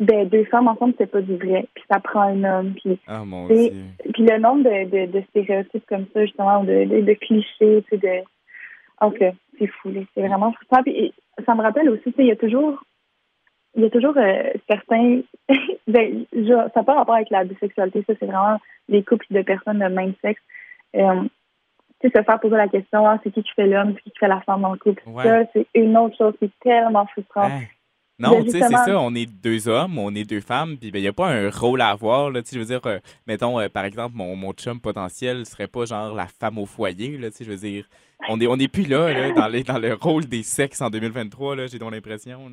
[0.00, 3.22] ben, deux femmes ensemble c'est pas du vrai puis ça prend un homme puis Ah,
[3.24, 3.82] mon c'est- Dieu.
[4.14, 7.84] puis le nombre de, de, de stéréotypes comme ça justement ou de, de, de clichés
[7.88, 11.12] tu sais de cas, c'est fou c'est vraiment frustrant puis
[11.46, 12.82] ça me rappelle aussi tu sais il y a toujours
[13.74, 15.20] il y a toujours euh, certains
[15.86, 19.42] ben, genre, ça n'a pas rapport avec la bisexualité ça c'est vraiment les couples de
[19.42, 20.40] personnes de même sexe
[20.96, 21.22] euh,
[22.02, 24.10] tu sais, se faire poser la question, ah, c'est qui qui fait l'homme, c'est qui
[24.10, 25.02] qui fait la femme dans le couple?
[25.06, 25.22] Ouais.
[25.22, 27.52] Ça, c'est une autre chose qui est tellement frustrante.
[27.52, 27.62] Hein?
[28.18, 30.90] Non, Ben, tu sais, c'est ça, on est deux hommes, on est deux femmes, puis
[30.92, 33.68] il n'y a pas un rôle à avoir, là, je veux dire, euh, mettons, euh,
[33.68, 37.44] par exemple, mon, mon chum potentiel serait pas genre la femme au foyer, là, je
[37.44, 37.88] veux dire,
[38.28, 40.90] on est, on est plus là, là, dans, les, dans le rôle des sexes en
[40.90, 42.50] 2023, là, j'ai donc l'impression.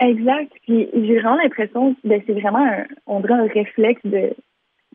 [0.00, 0.52] Exact.
[0.62, 4.34] Puis j'ai vraiment l'impression que ben, c'est vraiment un, on dirait un réflexe de,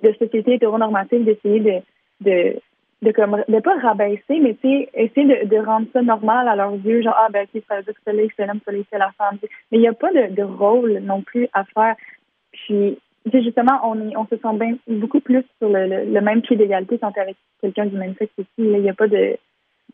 [0.03, 1.81] de société hétéronormative d'essayer de,
[2.21, 2.59] de,
[3.01, 6.55] de comme de pas rabaisser, mais tu sais, essayer de, de rendre ça normal à
[6.55, 8.01] leurs yeux, genre ah ben ok, ça veut dire que
[8.35, 9.37] c'est l'homme, celui c'est la femme.
[9.71, 11.95] Mais il n'y a pas de, de rôle non plus à faire.
[12.51, 12.97] Puis
[13.33, 16.57] justement, on est, on se sent bien beaucoup plus sur le, le, le même pied
[16.57, 18.49] d'égalité quand t'es avec quelqu'un du même sexe aussi.
[18.57, 19.37] Il n'y a pas de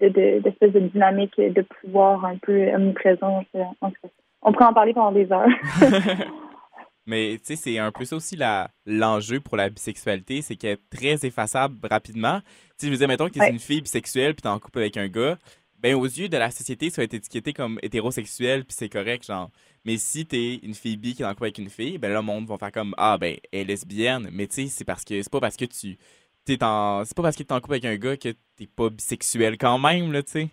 [0.01, 3.43] de, de, d'espèce de dynamique de pouvoir un peu omniprésent.
[3.81, 4.09] En cas,
[4.45, 5.47] on pourrait en parler pendant des heures.
[7.07, 8.37] Mais tu sais, c'est un peu ça aussi
[8.85, 12.39] l'enjeu pour la bisexualité, c'est qu'elle est très effaçable rapidement.
[12.41, 13.51] Tu sais, je veux dire, mettons que tu es Ouais.
[13.51, 15.37] une fille bisexuelle puis t'es en couple avec un gars,
[15.77, 19.23] ben aux yeux de la société, ça va être étiqueté comme hétérosexuel puis c'est correct,
[19.25, 19.51] genre.
[19.83, 22.15] Mais si t'es une fille bi qui est en couple avec une fille, ben là,
[22.15, 24.29] le monde va faire comme Ah, ben, elle est lesbienne.
[24.31, 25.97] Mais tu sais, c'est parce que c'est pas parce que tu.
[26.43, 27.03] T'es en.
[27.05, 29.77] C'est pas parce que t'es en couple avec un gars que t'es pas bisexuel quand
[29.77, 30.49] même, là, tu sais.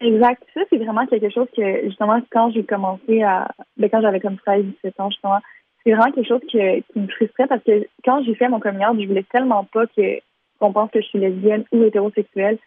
[0.00, 0.42] Exact.
[0.54, 3.48] Ça, c'est vraiment quelque chose que, justement, quand j'ai commencé à.
[3.76, 5.38] Ben, quand j'avais comme 16, 17 ans, justement,
[5.82, 8.84] c'est vraiment quelque chose que- qui me frustrait parce que quand j'ai fait mon coming
[8.84, 10.18] out, je voulais tellement pas que
[10.60, 12.58] qu'on pense que je suis lesbienne ou hétérosexuelle.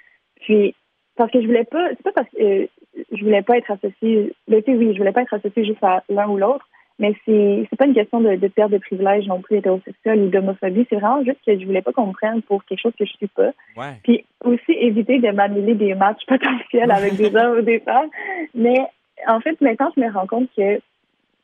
[0.41, 0.75] Puis,
[1.15, 1.89] parce que je voulais pas.
[1.89, 2.67] C'est pas parce que euh,
[3.11, 4.33] je voulais pas être associée.
[4.47, 6.67] Ben, oui, je voulais pas être associée juste à l'un ou l'autre.
[6.99, 10.29] Mais c'est c'est pas une question de, de perte de privilèges non plus hétérosexuel ou
[10.29, 10.87] d'homophobie.
[10.89, 13.11] C'est vraiment juste que je voulais pas qu'on me prenne pour quelque chose que je
[13.11, 13.51] suis pas.
[13.75, 13.93] Ouais.
[14.03, 18.09] Puis aussi éviter de m'annuler des matchs potentiels avec des hommes ou des femmes.
[18.55, 18.79] Mais
[19.27, 20.79] en fait, maintenant, je me rends compte que,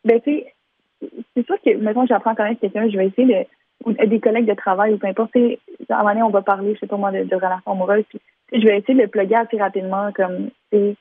[0.06, 0.54] ben, tu sais,
[1.36, 3.48] c'est sûr que, maintenant, j'apprends à connaître quelqu'un, je vais essayer de,
[3.86, 6.30] ou des collègues de travail ou peu importe, tu sais, à un moment donné, on
[6.30, 8.20] va parler, je sais pas moi, de, de relations amoureuses, puis
[8.54, 10.96] je vais essayer de le plugger assez rapidement, comme, tu sais,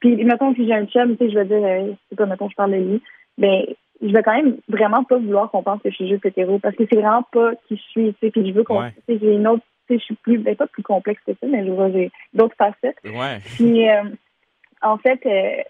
[0.00, 2.26] puis, mettons, si j'ai un chum, tu sais, je vais dire, euh, je sais pas,
[2.26, 3.02] mettons, je parle de lui,
[3.38, 3.64] ben,
[4.02, 6.74] je vais quand même vraiment pas vouloir qu'on pense que je suis juste hétéro, parce
[6.76, 8.92] que c'est vraiment pas qui je suis, tu sais, puis je veux qu'on, Ouais.
[9.06, 11.32] tu sais, j'ai une autre, tu sais, je suis plus, ben, pas plus complexe que
[11.32, 12.98] ça, mais je vois, j'ai d'autres facettes.
[13.04, 13.38] Ouais.
[13.54, 14.02] Puis, euh,
[14.82, 15.62] en fait, euh,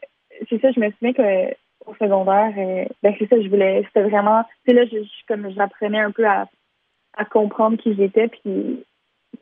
[0.49, 4.09] c'est ça, je me souviens que au secondaire, euh, ben c'est ça, je voulais, c'était
[4.09, 6.47] vraiment, tu sais, là, je, je- comme j'apprenais un peu à,
[7.17, 8.85] à comprendre qui j'étais, puis, tu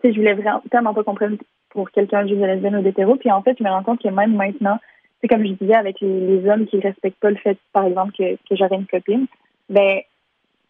[0.03, 1.37] sais, je voulais vraiment tellement pas comprendre
[1.68, 4.09] pour quelqu'un juste de lesbienne ou d'hétéro, puis en fait, je me rends compte que
[4.09, 4.79] même maintenant,
[5.20, 8.12] c'est comme je disais avec les, les hommes qui respectent pas le fait, par exemple,
[8.16, 9.26] que, que j'aurais une copine,
[9.68, 10.00] ben,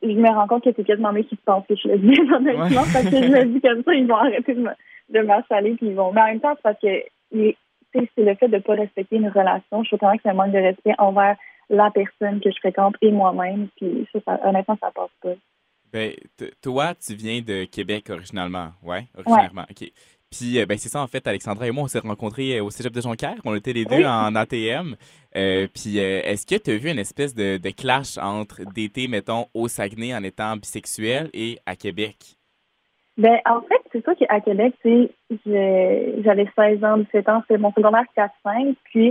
[0.03, 2.65] je me rends compte que c'est quasiment mieux qui pensent que je suis lesbienne, honnêtement,
[2.65, 2.89] Ouais.
[2.93, 6.13] parce que je me dis comme ça, ils vont arrêter de m'installer, puis ils vont.
[6.13, 7.57] Mais en même temps, c'est parce que c'est
[8.25, 9.83] le fait de ne pas respecter une relation.
[9.83, 11.37] Je trouve vraiment que c'est un manque de respect envers
[11.69, 13.69] la personne que je fréquente et moi-même.
[13.77, 15.35] Puis ça, ça- honnêtement, ça passe pas.
[15.93, 16.13] Ben,
[16.63, 19.91] toi, tu viens de Québec originalement, ouais, originairement, ok.
[20.31, 22.71] Puis, euh, ben, c'est ça, en fait, Alexandra et moi, on s'est rencontrés euh, au
[22.71, 23.35] cégep de Jonquière.
[23.45, 24.07] On était les deux Oui.
[24.07, 24.95] en ATM.
[25.37, 29.47] Euh, puis, est-ce que tu as vu une espèce de, de clash entre d'été, mettons,
[29.55, 32.17] au Saguenay en étant bisexuel et à Québec?
[33.19, 35.09] Ben, en fait, c'est sûr qu'à Québec, tu
[35.45, 39.09] sais, j'avais 16 ans, 17 ans, c'était mon secondaire 4-5, puis,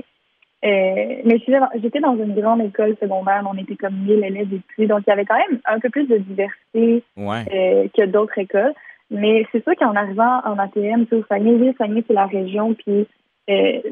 [0.65, 1.38] euh, mais
[1.82, 5.10] j'étais dans une grande école secondaire, on était comme 1000 élèves et plus, donc il
[5.10, 7.43] y avait quand même un peu plus de diversité Ouais.
[7.53, 8.73] euh, que d'autres écoles.
[9.12, 12.28] Mais c'est sûr qu'en arrivant en ATM, tu sais, au Saguenay, oui, Saguenay, c'est la
[12.28, 13.08] région, puis,
[13.50, 13.89] euh, tu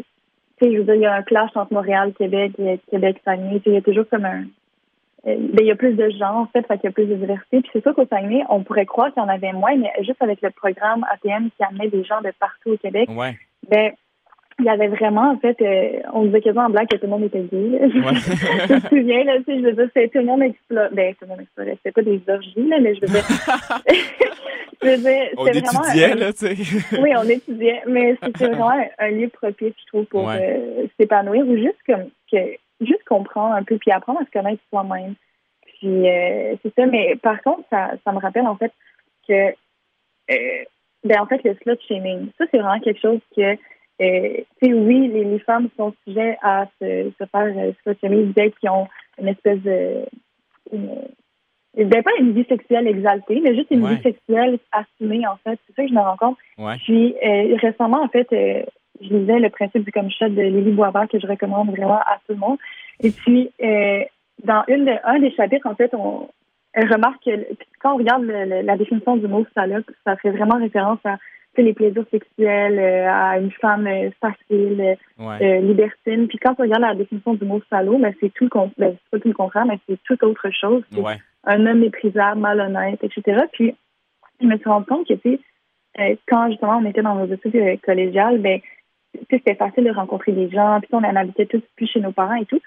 [0.62, 3.60] sais, je veux dire, il y a un clash entre Montréal, Québec, et Québec, Saguenay,
[3.60, 4.46] tu sais, il y a toujours comme un,
[5.26, 7.16] ben, il y a plus de gens, en fait, fait qu'il y a plus de
[7.16, 7.62] diversité.
[7.62, 10.22] Puis c'est sûr qu'au Saguenay, on pourrait croire qu'il y en avait moins, mais juste
[10.22, 13.10] avec le programme ATM qui amenait des gens de partout au Québec,
[13.68, 13.92] ben,
[14.60, 17.10] il y avait vraiment, en fait, euh, on disait quasiment en blague que tout le
[17.10, 17.80] monde était gay.
[17.80, 17.90] Ouais.
[17.92, 20.90] je me souviens, là, tu sais, je veux dire, c'est tout le monde explorait.
[20.94, 21.78] Ben, tout le monde explorait.
[21.78, 23.24] C'était pas des orgies, là, mais je veux dire.
[24.82, 27.00] je veux dire, on étudiait, là, tu sais.
[27.00, 31.56] oui, on étudiait, mais c'était vraiment un, lieu propice, je trouve, pour euh, s'épanouir ou
[31.56, 32.38] juste comme que
[32.82, 35.16] juste comprendre un peu puis apprendre à se connaître soi-même.
[35.80, 38.72] Puis euh, c'est ça, mais par contre, ça, ça me rappelle en fait
[39.28, 39.50] que
[40.32, 40.64] euh,
[41.04, 43.56] ben en fait le slut shaming, ça c'est vraiment quelque chose que
[44.02, 48.70] euh, oui, les, les, femmes sont sujets à se, se faire euh, shaming dès qu'ils
[48.70, 48.88] ont
[49.20, 50.06] une espèce de
[50.72, 55.60] une, ben pas une vie sexuelle exaltée, mais juste une vie sexuelle assumée, en fait.
[55.68, 56.38] C'est ça que je me rends compte.
[56.84, 58.64] Puis euh, récemment, en fait, euh,
[59.02, 62.34] je lisais le principe du comichet de Lily Boisvert que je recommande vraiment à tout
[62.34, 62.58] le monde.
[63.02, 64.04] Et puis, euh,
[64.44, 66.30] dans une de, un des chapitres, en fait, on
[66.76, 67.48] remarque que
[67.80, 71.18] quand on regarde la définition du mot salope, ça fait vraiment référence à
[71.62, 76.28] les plaisirs sexuels, euh, à une femme euh, facile, euh, libertine.
[76.28, 79.20] Puis quand on regarde la définition du mot salaud, ben, c'est tout le ben, pas
[79.20, 80.84] tout le contraire, mais c'est tout autre chose.
[81.44, 83.46] Un homme méprisable, malhonnête, etc.
[83.54, 83.76] Puis
[84.42, 85.40] je me suis rendu compte que
[86.28, 88.60] quand justement on était dans nos études collégiales, ben
[89.32, 92.36] c'était facile de rencontrer des gens, puis on en habitait tous plus chez nos parents
[92.36, 92.60] et tout.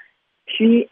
[0.47, 0.89] Puis,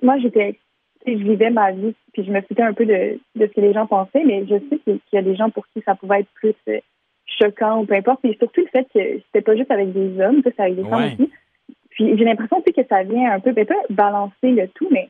[0.00, 0.58] moi, j'étais,
[1.06, 3.72] je vivais ma vie, puis je me foutais un peu de, de, ce que les
[3.72, 6.30] gens pensaient, mais je sais qu'il y a des gens pour qui ça pouvait être
[6.34, 6.80] plus euh,
[7.26, 8.24] choquant ou peu importe.
[8.24, 11.12] Et surtout le fait que c'était pas juste avec des hommes, c'est avec des femmes
[11.12, 11.30] aussi.
[11.90, 15.08] Puis j'ai l'impression que ça vient un peu, peut-être balancer le tout, mais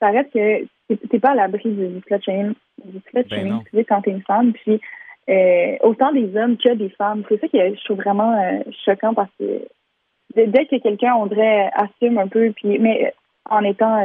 [0.00, 0.66] ça reste que
[1.08, 4.10] t'es pas à l'abri du, du slut shaming, du slut ben tu sais, quand t'es
[4.10, 4.52] une femme.
[4.52, 4.80] Puis
[5.28, 7.22] euh, autant des hommes que des femmes.
[7.28, 9.66] C'est ça que je trouve vraiment euh, choquant parce que
[10.34, 13.12] dès que quelqu'un, on dirait, assume un peu, puis mais
[13.48, 14.02] en étant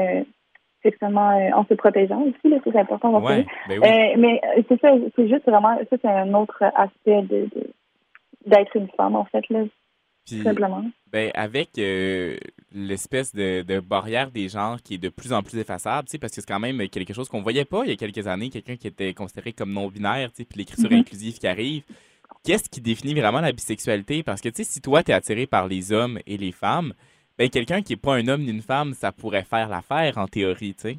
[0.85, 3.19] euh, sexuellement, en se protégeant aussi, c'est important.
[3.21, 3.79] Ouais, ben
[4.17, 7.47] mais c'est ça, c'est juste vraiment, ça c'est un autre aspect de
[8.45, 9.63] d'être une femme en fait là.
[10.25, 10.83] simplement.
[11.11, 12.37] Ben, avec euh,
[12.71, 16.41] l'espèce de, de, barrière des genres qui est de plus en plus effaçable, parce que
[16.41, 18.87] c'est quand même quelque chose qu'on voyait pas il y a quelques années, quelqu'un qui
[18.87, 20.99] était considéré comme non-binaire, puis l'écriture mm-hmm.
[20.99, 21.83] inclusive qui arrive.
[22.43, 24.21] Qu'est-ce qui définit vraiment la bisexualité?
[24.21, 26.93] Parce que, tu sais, si toi, tu es attiré par les hommes et les femmes,
[27.37, 30.27] ben quelqu'un qui n'est pas un homme ni une femme, ça pourrait faire l'affaire en
[30.27, 30.97] théorie, tu sais.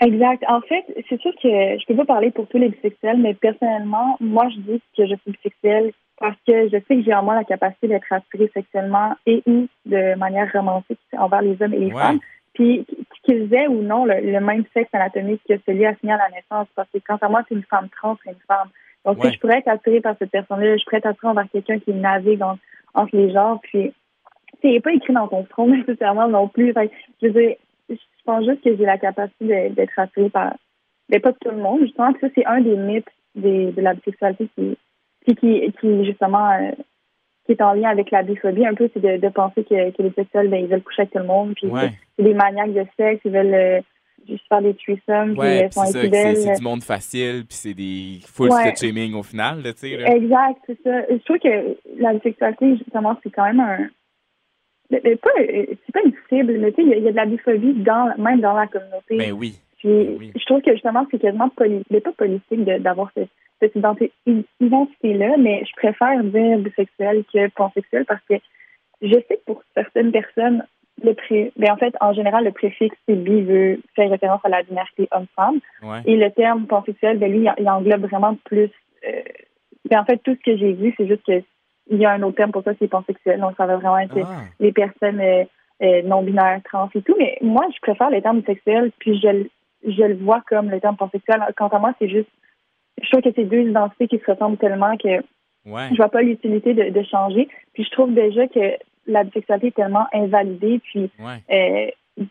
[0.00, 0.44] Exact.
[0.48, 4.16] En fait, c'est sûr que je peux pas parler pour tous les bisexuels, mais personnellement,
[4.20, 7.34] moi, je dis que je suis bisexuelle parce que je sais que j'ai en moi
[7.34, 11.90] la capacité d'être attirée sexuellement et ou de manière romantique envers les hommes et les
[11.90, 12.20] femmes.
[12.54, 12.86] Puis
[13.24, 16.68] qu'ils aient ou non le, même sexe anatomique que celui assigné à la naissance.
[16.74, 18.68] Parce que quant à moi, c'est une femme trans, c'est une femme.
[19.04, 21.78] Donc, si je pourrais être attirée par cette personne-là, je pourrais être attirée envers quelqu'un
[21.78, 22.42] qui navigue
[22.94, 23.60] entre les genres.
[23.62, 23.92] Puis,
[24.62, 26.72] c'est pas écrit dans ton front nécessairement non plus.
[26.72, 26.90] Fait,
[27.22, 27.56] je veux dire,
[27.88, 30.54] je pense juste que j'ai la capacité d'être attirée par,
[31.08, 31.80] mais pas tout le monde.
[31.82, 34.76] Justement, que ça, c'est un des mythes des, de la bisexualité qui
[35.34, 36.70] qui, qui justement, euh,
[37.46, 40.02] qui est en lien avec la biphobie un peu, c'est de, de, penser que, que
[40.02, 41.68] les sexuels, ben, ils veulent coucher avec tout le monde, puis
[42.16, 43.80] c'est des maniaques de sexe, ils veulent euh,
[44.28, 48.50] juste faire des threesomes, ouais, puis c'est c'est du monde facile, puis c'est des full
[48.50, 48.74] ouais.
[48.76, 49.92] shaming au final, tu sais.
[49.92, 51.02] Exact, c'est ça.
[51.08, 53.88] Je trouve que la bisexualité, justement, c'est quand même un...
[54.90, 55.30] C'est pas,
[55.92, 58.54] pas une cible, mais tu sais, il y, a de la biphobie dans, même dans
[58.54, 59.16] la communauté.
[59.16, 59.58] Ben oui.
[59.78, 65.36] Puis, ben je trouve que justement, c'est quasiment politique, pas politique d'avoir cette cette identité-là,
[65.38, 68.34] mais je préfère dire bisexuel que pansexuel parce que
[69.02, 70.64] je sais que pour certaines personnes,
[71.02, 71.52] le pré...
[71.56, 75.60] ben, en fait, en général, le préfixe bi veut faire référence à la binarité homme-femme.
[76.06, 78.70] Et le terme pansexuel, ben, lui, il englobe vraiment plus.
[79.06, 79.22] Euh...
[79.90, 81.42] Ben, en fait, tout ce que j'ai vu, c'est juste que
[81.88, 83.40] il y a un autre terme pour ça, c'est pansexuel.
[83.40, 84.42] Donc, ça va vraiment être ah.
[84.58, 85.44] les personnes euh,
[85.82, 87.14] euh, non-binaires, trans et tout.
[87.18, 89.46] Mais moi, je préfère le terme sexuel, puis je,
[89.88, 91.40] je le vois comme le terme pansexuel.
[91.56, 92.28] Quant à moi, c'est juste
[93.02, 95.20] je trouve que c'est deux identités qui se ressemblent tellement que
[95.66, 95.88] ouais.
[95.90, 97.48] je vois pas l'utilité de, de, changer.
[97.74, 101.90] Puis je trouve déjà que la bisexualité est tellement invalidée, puis ouais.
[102.18, 102.24] euh,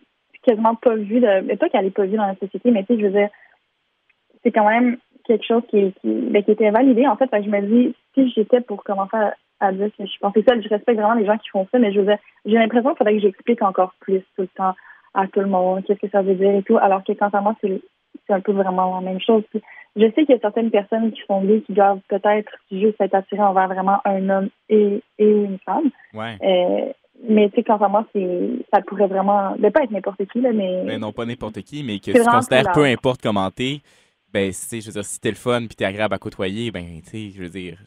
[0.44, 3.00] quasiment pas vue, de, pas qu'elle est pas vue dans la société, mais tu sais,
[3.00, 3.30] je veux dire,
[4.44, 7.08] c'est quand même quelque chose qui, qui, ben, qui était invalidé.
[7.08, 9.34] En fait, je me dis, si j'étais pour commencer à,
[9.72, 12.00] dire que je pensais ça, je respecte vraiment les gens qui font ça, mais je
[12.00, 14.76] veux dire, j'ai l'impression qu'il faudrait que j'explique encore plus tout le temps
[15.14, 17.42] à tout le monde qu'est-ce que ça veut dire et tout, alors que quant à
[17.42, 17.82] moi, c'est
[18.30, 19.44] un peu vraiment la même chose.
[19.50, 19.62] Puis,
[19.96, 23.16] je sais qu'il y a certaines personnes qui sont gays qui doivent peut-être juste être
[23.16, 25.90] attirées envers vraiment un homme et, et une femme.
[26.14, 26.38] Ouais.
[26.44, 26.92] Euh,
[27.30, 30.42] mais tu sais, quant à moi, c'est ça pourrait vraiment ne pas être n'importe qui,
[30.42, 30.84] là, mais.
[30.86, 33.80] Ben non, pas n'importe qui, mais que tu considères peu importe comment t'es,
[34.34, 36.84] ben, tu je veux dire, si t'es le fun puis t'es agréable à côtoyer, ben,
[37.02, 37.78] tu sais, je veux dire,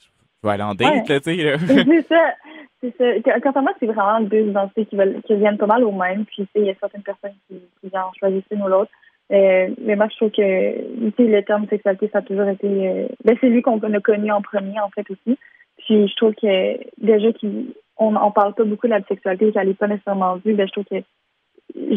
[0.42, 1.58] je vais aller en date, là, tu sais.
[1.66, 2.34] c'est ça.
[2.80, 3.40] c'est ça.
[3.40, 6.24] Quant à moi, c'est vraiment deux identités qui, veulent, qui viennent pas mal au même.
[6.26, 8.90] Puis, il y a certaines personnes qui, qui en choisissent une ou l'autre.
[9.32, 12.66] Euh, mais moi, je trouve que le terme sexualité, ça a toujours été...
[12.66, 15.38] Euh, ben, c'est lui qu'on a connu en premier, en fait, aussi.
[15.78, 19.74] Puis, je trouve que déjà qu'on on parle pas beaucoup de la sexualité, qu'elle n'est
[19.74, 21.02] pas nécessairement vue, ben, je trouve que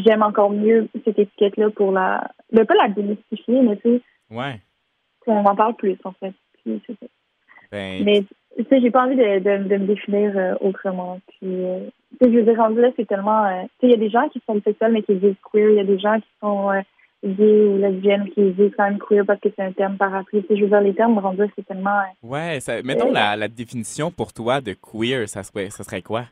[0.04, 2.32] j'aime encore mieux cette étiquette-là pour la...
[2.52, 4.02] Ben, pas la démystifier, mais tu sais...
[4.32, 4.60] Ouais.
[5.28, 6.34] On en parle plus, en fait.
[6.64, 7.06] Puis, c'est ça.
[7.72, 8.24] Ben, Mais
[8.58, 11.20] tu sais, j'ai pas envie de, de, de me définir euh, autrement.
[11.28, 11.80] Puis, euh,
[12.20, 13.46] tu sais, je veux dire, rendu là, c'est tellement.
[13.46, 15.70] euh, tu sais, il y a des gens qui sont bisexuels mais qui disent queer.
[15.70, 16.70] Il y a des gens qui sont
[17.24, 20.42] gays ou lesbiennes qui disent quand même queer parce que c'est un terme parapluie.
[20.42, 22.00] Tu sais, je veux dire, les termes rendus là, c'est tellement.
[22.24, 26.24] ouais, ça, mettons la, la définition pour toi de queer, ça serait, ça serait quoi?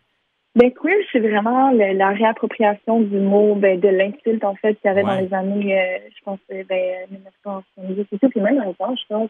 [0.56, 4.88] Ben, queer, c'est vraiment le- la réappropriation du mot, ben, de l'insulte, en fait, qu'il
[4.90, 5.16] y avait Ouais.
[5.16, 5.78] dans les années,
[6.10, 8.30] je pense, ben, 1970 et tout.
[8.30, 9.30] Puis même dans le temps, je pense,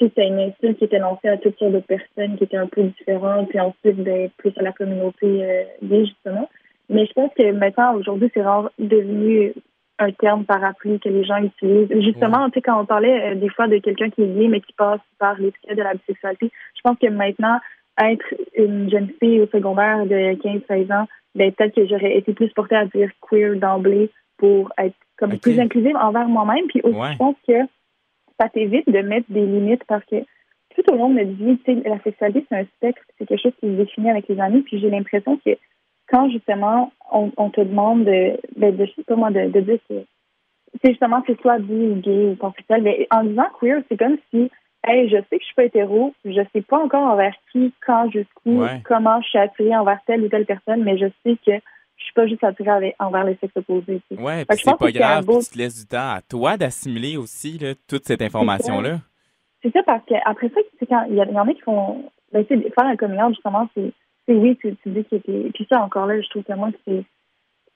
[0.00, 2.82] c'était une insulte qui était lancée à toutes sortes de personnes qui étaient un peu
[2.82, 6.48] différentes, puis ensuite, ben, plus à la communauté euh, gay, justement.
[6.88, 9.52] Mais je pense que maintenant, aujourd'hui, c'est vraiment devenu
[9.98, 11.92] un terme parapluie que les gens utilisent.
[12.02, 14.60] Justement, tu sais, quand on parlait euh, des fois de quelqu'un qui est gay, mais
[14.60, 17.60] qui passe par l'étiquette de la bisexualité, je pense que maintenant,
[18.02, 18.24] être
[18.56, 22.76] une jeune fille au secondaire de 15-16 ans, ben, peut-être que j'aurais été plus portée
[22.76, 26.66] à dire queer d'emblée pour être comme plus inclusive envers moi-même.
[26.68, 27.12] Puis aussi, Ouais.
[27.12, 27.52] je pense que
[28.40, 30.16] ça t'évite de mettre des limites parce que
[30.74, 33.42] tout au long de notre vie, tu sais, la sexualité, c'est un spectre, c'est quelque
[33.42, 34.62] chose qui se définit avec les années.
[34.62, 35.50] Puis j'ai l'impression que
[36.08, 39.60] quand justement on, on te demande de, ben, de, je sais pas moi, de, de
[39.60, 40.04] dire que
[40.82, 43.98] c'est justement que c'est soit bi ou gay ou pansexuel, mais en disant queer, c'est
[43.98, 44.50] comme si
[44.86, 48.10] Hey, je sais que je suis pas hétéro, je sais pas encore envers qui, quand,
[48.10, 48.80] jusqu'où, Ouais.
[48.86, 51.52] comment je suis attirée envers telle ou telle personne, mais je sais que
[52.00, 54.00] je suis pas juste attirée envers les sexes opposés.
[54.08, 54.22] tu sais.
[54.22, 57.58] Ouais, puis c'est pas grave, beau- tu te laisses du temps à toi d'assimiler aussi
[57.58, 58.98] là, toute cette information-là.
[59.62, 62.70] C'est ça parce qu'après ça, quand il y, en a qui font ben, tu sais,
[62.70, 63.92] faire un coming justement, c'est
[64.28, 65.50] oui, tu, tu dis que t'es.
[65.54, 67.04] Puis ça encore là, je trouve que moi c'est.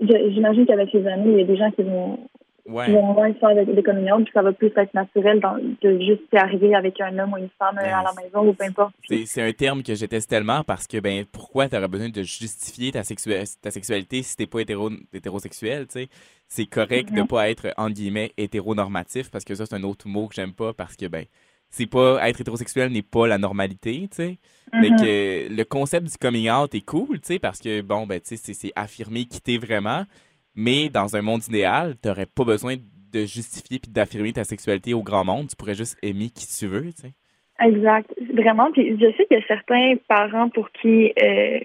[0.01, 2.19] J'imagine qu'avec les années, il y a des gens qui vont,
[2.67, 2.87] Ouais.
[2.87, 5.59] qui vont moins faire des, des coming out, puis ça va plus être naturel dans-
[5.59, 8.65] de juste arriver avec un homme ou une femme Ben, à la maison ou peu
[8.65, 8.95] importe.
[9.07, 12.23] C'est, un terme que je déteste tellement parce que ben pourquoi tu aurais besoin de
[12.23, 16.09] justifier ta, sexua- ta sexualité si t'es pas hétéro, hétérosexuel, tu sais?
[16.49, 17.27] C'est correct de Mhm.
[17.27, 20.73] pas être entre guillemets hétéronormatif parce que ça c'est un autre mot que j'aime pas
[20.73, 21.25] parce que ben
[21.71, 24.39] c'est pas être hétérosexuel n'est pas la normalité, tu sais?
[24.73, 24.97] Mhm.
[24.97, 28.29] que le concept du coming out est cool, tu sais, parce que bon ben tu
[28.29, 30.05] sais c'est, c'est affirmer qui t'es vraiment,
[30.55, 32.75] mais dans un monde idéal, t'aurais pas besoin
[33.13, 36.67] de justifier puis d'affirmer ta sexualité au grand monde, tu pourrais juste aimer qui tu
[36.67, 37.13] veux, tu sais.
[37.61, 38.73] Exact, vraiment.
[38.73, 41.61] Puis je sais qu'il y a certains parents pour qui euh,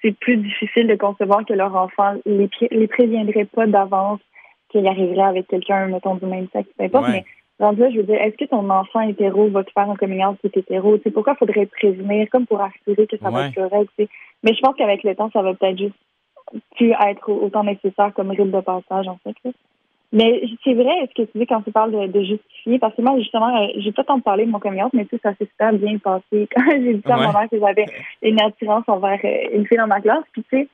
[0.00, 4.20] c'est plus difficile de concevoir que leur enfant les, pré- les préviendrait pas d'avance
[4.68, 7.08] qu'il arriverait avec quelqu'un, mettons, du même sexe, peu importe.
[7.08, 7.24] Ouais.
[7.58, 9.96] Mais rendu là, je veux dire, est-ce que ton enfant hétéro va te faire un
[9.96, 10.96] coming out qui est hétéro?
[10.98, 13.90] Tu sais, pourquoi faudrait prévenir comme pour assurer que ça va être correct?
[13.98, 14.06] tu?
[14.44, 15.94] Mais je pense qu'avec le temps, ça va peut-être juste
[16.76, 19.34] plus être autant nécessaire comme rite de passage, en fait.
[19.44, 19.50] là.
[20.12, 23.02] Mais c'est vrai, ce que tu dis quand tu parles de, de justifier, parce que
[23.02, 25.46] moi, justement, euh, j'ai pas tant parlé de mon coming mais tu sais, ça s'est
[25.46, 26.48] super bien passé.
[26.54, 27.26] Quand j'ai dit à Ouais.
[27.26, 27.86] ma mère que j'avais
[28.22, 30.68] une attirance envers euh, une fille dans ma classe, puis tu sais,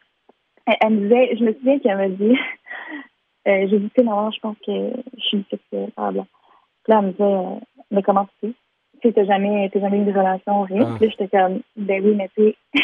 [0.66, 2.36] elle, elle me disait, je me souviens qu'elle m'a dit,
[3.48, 4.72] euh, j'ai dit, tu sais, maman, je pense que
[5.16, 6.10] je suis bisexuelle, bla.
[6.12, 7.58] Puis là, elle me disait, euh,
[7.90, 8.54] mais comment tu sais?
[9.02, 10.82] Tu sais, t'as jamais, t'as jamais eu de relation, rien.
[10.82, 10.94] Ah.
[10.96, 12.56] Puis là, j'étais comme, ben oui, mais tu sais,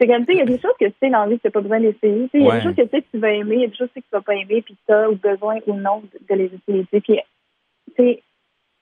[0.00, 1.36] c'est comme, tu sais, il y a des choses que tu sais dans la vie
[1.36, 2.24] que t'as pas besoin d'essayer.
[2.24, 3.60] Tu sais, il y a des choses que tu sais que tu vas aimer, il
[3.60, 6.02] y a des choses que tu vas pas aimer, puis t'as ou besoin ou non
[6.28, 6.86] de, les utiliser.
[6.90, 7.20] Puis, tu
[7.96, 8.22] sais,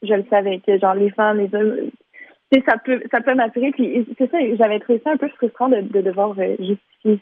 [0.02, 1.90] je le savais que, genre, les femmes, les hommes,
[2.52, 3.72] tu sais, ça peut, ça peut m'attirer.
[3.72, 7.20] Puis, c'est ça, j'avais trouvé ça un peu frustrant de, de devoir euh, justifier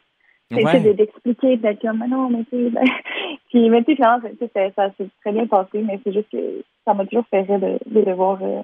[0.53, 0.81] Ouais.
[0.81, 2.85] de- d'expliquer, d'être comme, mais non, mais tu sais, ben...
[3.49, 6.13] puis, mais tu sais, finalement, tu sais, ça, ça s'est très bien passé, mais c'est
[6.13, 8.63] juste que ça m'a toujours fait rire de, de devoir, euh,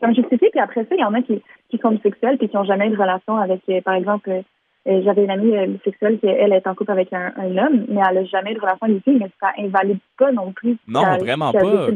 [0.00, 0.50] comme justifier.
[0.50, 2.88] Puis après ça, il y en a qui, qui sont bisexuels puis qui n'ont jamais
[2.88, 4.42] eu de relation avec, euh, par exemple, euh,
[4.86, 8.02] euh, j'avais une amie bisexuelle qui, elle, est en couple avec un, un homme, mais
[8.08, 10.76] elle n'a jamais eu de relation avec une fille, mais ça invalide pas non plus.
[10.86, 11.88] Non, vraiment pas.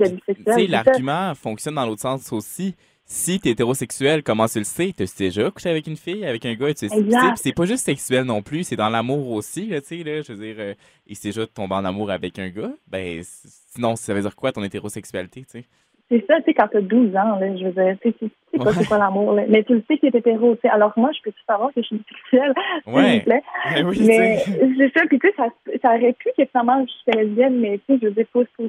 [0.68, 2.74] l'argument fonctionne dans l'autre sens aussi.
[3.10, 4.92] Si t'es hétérosexuel, comment tu le sais?
[4.94, 7.04] T'as déjà couché avec une fille, avec un gars, tu sais,
[7.36, 10.34] c'est pas juste sexuel non plus, c'est dans l'amour aussi, là, tu sais, là, je
[10.34, 10.74] veux dire, euh,
[11.06, 14.36] et c'est déjà de tomber en amour avec un gars, ben, sinon, ça veut dire
[14.36, 15.64] quoi ton hétérosexualité, tu sais?
[16.10, 18.72] C'est ça, tu sais, quand t'as 12 ans, là, je veux dire, tu sais, pas
[18.72, 19.44] c'est quoi l'amour, là.
[19.48, 20.68] mais tu le sais qu'il est hétéro, tu sais.
[20.68, 23.18] Alors moi, je peux tout savoir que je suis bisexuelle, s'il Ouais.
[23.18, 23.42] vous plaît?
[23.74, 24.60] Ben oui, Mais tu sais.
[24.78, 25.48] c'est ça, puis tu sais, ça,
[25.82, 28.44] ça aurait pu que finalement je suis lesbienne, mais tu sais, je veux dire, faut,
[28.44, 28.62] se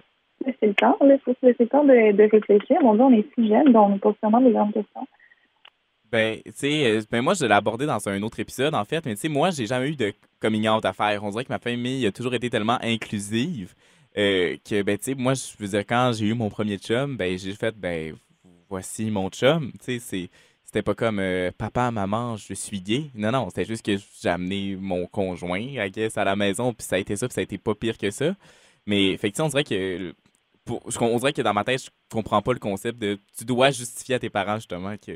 [0.45, 2.77] laisser le temps, là, faut se laisser le temps de, de réfléchir.
[2.81, 5.07] Mon Dieu, on est si jeunes, donc on pose vraiment des grandes questions.
[6.11, 9.05] Ben, tu sais, euh, ben moi, je l'ai abordé dans un autre épisode, en fait,
[9.05, 11.23] mais tu sais, moi, j'ai jamais eu de coming out à faire.
[11.23, 13.73] On dirait que ma famille a toujours été tellement inclusive
[14.17, 17.15] euh, que, ben, tu sais, moi, je veux dire, quand j'ai eu mon premier chum,
[17.17, 18.15] ben, j'ai fait, ben,
[18.69, 19.71] voici mon chum.
[19.73, 20.29] Tu sais, c'est,
[20.63, 23.05] c'était pas comme euh, papa, maman, je suis gay.
[23.15, 26.85] Non, non, c'était juste que j'ai amené mon conjoint, I guess, à la maison, puis
[26.85, 28.35] ça a été ça, puis ça a été pas pire que ça.
[28.85, 30.13] Mais effectivement, on dirait que
[30.65, 33.71] pour, on dirait que dans ma tête, je comprends pas le concept de tu dois
[33.71, 35.13] justifier à tes parents justement que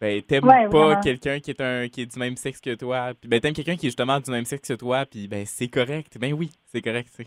[0.00, 3.28] ben t'aimes pas quelqu'un qui est un qui est du même sexe que toi, puis
[3.28, 6.16] ben t'aimes quelqu'un qui est justement du même sexe que toi, puis ben c'est correct.
[6.18, 7.26] Ben oui, c'est correct, c'est.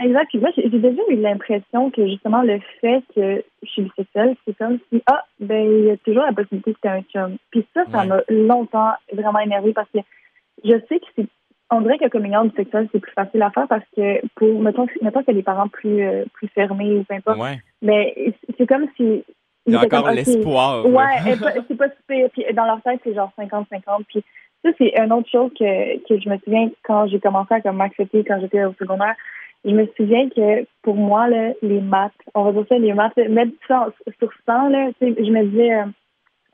[0.00, 0.26] Exact.
[0.28, 4.56] Puis moi, j'ai déjà eu l'impression que justement le fait que je suis bisexuelle, c'est
[4.56, 7.36] comme si ah ben il y a toujours la possibilité que tu un chum.
[7.50, 9.98] Puis ça, ça m'a longtemps vraiment énervé parce que
[10.64, 11.26] je sais que c'est
[11.70, 14.86] on dirait que coming out bisexuel, c'est plus facile à faire parce que pour mettons,
[15.00, 17.38] mettons que les parents plus euh, plus fermés ou peu importe.
[17.80, 19.24] Mais c'est comme si
[19.66, 20.86] il y a encore l'espoir.
[20.86, 21.36] Ouais,
[21.68, 22.30] c'est pas super.
[22.30, 24.04] Puis dans leur tête, c'est genre 50-50.
[24.08, 24.24] Puis
[24.64, 28.24] ça, c'est une autre chose que, que je me souviens quand j'ai commencé à m'accepter
[28.24, 29.14] quand j'étais au secondaire
[29.64, 33.16] je me souviens que pour moi, là, les maths, on va dire ça, les maths,
[33.16, 35.84] mettre ça sur 100, là, je me disais, euh,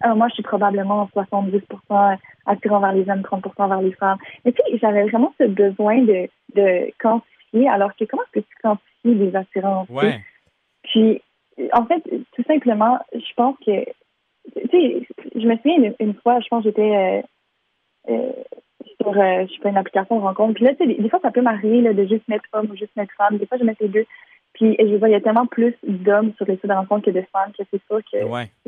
[0.01, 4.18] ah, moi, je suis probablement 70% attirant vers les hommes, 30% vers les femmes.
[4.44, 8.47] Mais tu sais, j'avais vraiment ce besoin de, de quantifier, alors que comment est-ce que
[8.47, 9.88] tu quantifies les attirances?
[9.88, 10.21] Ouais.
[10.85, 11.23] Puis,
[11.73, 13.85] en fait, tout simplement, je pense que,
[14.55, 17.23] tu sais, je me souviens une, fois, je pense que j'étais euh,
[18.11, 18.33] euh,
[19.12, 20.55] sur, euh, je sais pas, une application de rencontre.
[20.55, 22.94] Puis là, tu sais, des, fois, ça peut m'arriver de juste mettre homme ou juste
[22.97, 23.38] mettre femme.
[23.38, 24.07] Des fois, je mets les deux.
[24.55, 27.11] Puis je vois, il y a tellement plus d'hommes sur les sites de rencontre que
[27.11, 28.18] de femmes que c'est sûr que,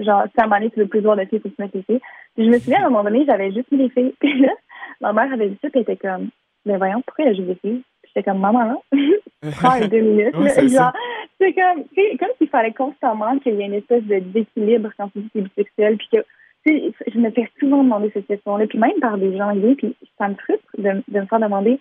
[0.03, 1.55] genre, si à un moment donné, tu veux plus voir de filles, il faut tu
[1.59, 2.01] mettes les filles.
[2.37, 4.15] Puis je me souviens, à un moment donné, j'avais juste mis les filles.
[4.21, 4.53] Puis là,
[5.01, 6.29] ma mère avait dit ça, puis elle était comme,
[6.65, 7.83] mais ben, voyons, pourquoi il y a juste des filles?
[8.07, 8.79] J'étais comme, maman, hein?
[9.57, 10.35] prends deux minutes.
[10.69, 10.93] genre,
[11.41, 11.85] c'est comme,
[12.19, 15.39] comme s'il fallait constamment qu'il y ait une espèce de d'équilibre quand tu dis que
[15.39, 16.25] es bisexuel, puis que
[16.67, 20.29] je me fais souvent demander cette question-là, puis même par des gens gays, puis ça
[20.29, 21.81] me frustre de, de me faire demander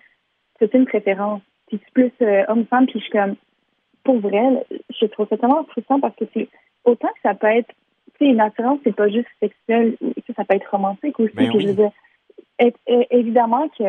[0.60, 1.42] c'est une préférence.
[1.68, 3.36] Puis c'est plus euh, homme-femme, puis je suis comme,
[4.04, 6.48] pour vrai, je trouve ça tellement frustrant parce que c'est
[6.84, 7.70] autant que ça peut être,
[8.18, 9.98] tu sais, une attirance, c'est pas juste sexuel,
[10.36, 11.34] ça peut être romantique aussi.
[11.34, 11.92] Ben je veux dire,
[13.12, 13.84] évidemment que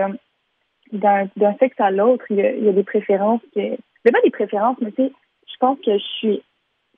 [0.92, 3.60] d'un sexe à l'autre, il, y, a des préférences que,
[4.04, 5.12] mais pas des préférences, mais tu sais,
[5.46, 6.42] je pense que je suis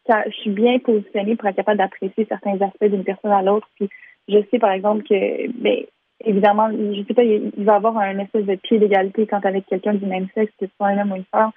[0.09, 3.69] je suis bien positionnée pour être capable d'apprécier certains aspects d'une personne à l'autre.
[3.77, 3.89] Puis
[4.29, 5.85] je sais, par exemple, que, ben,
[6.25, 9.67] évidemment, je sais pas, il va y avoir un espèce de pied d'égalité quand avec
[9.67, 11.51] quelqu'un du même sexe, que ce soit un homme ou une femme.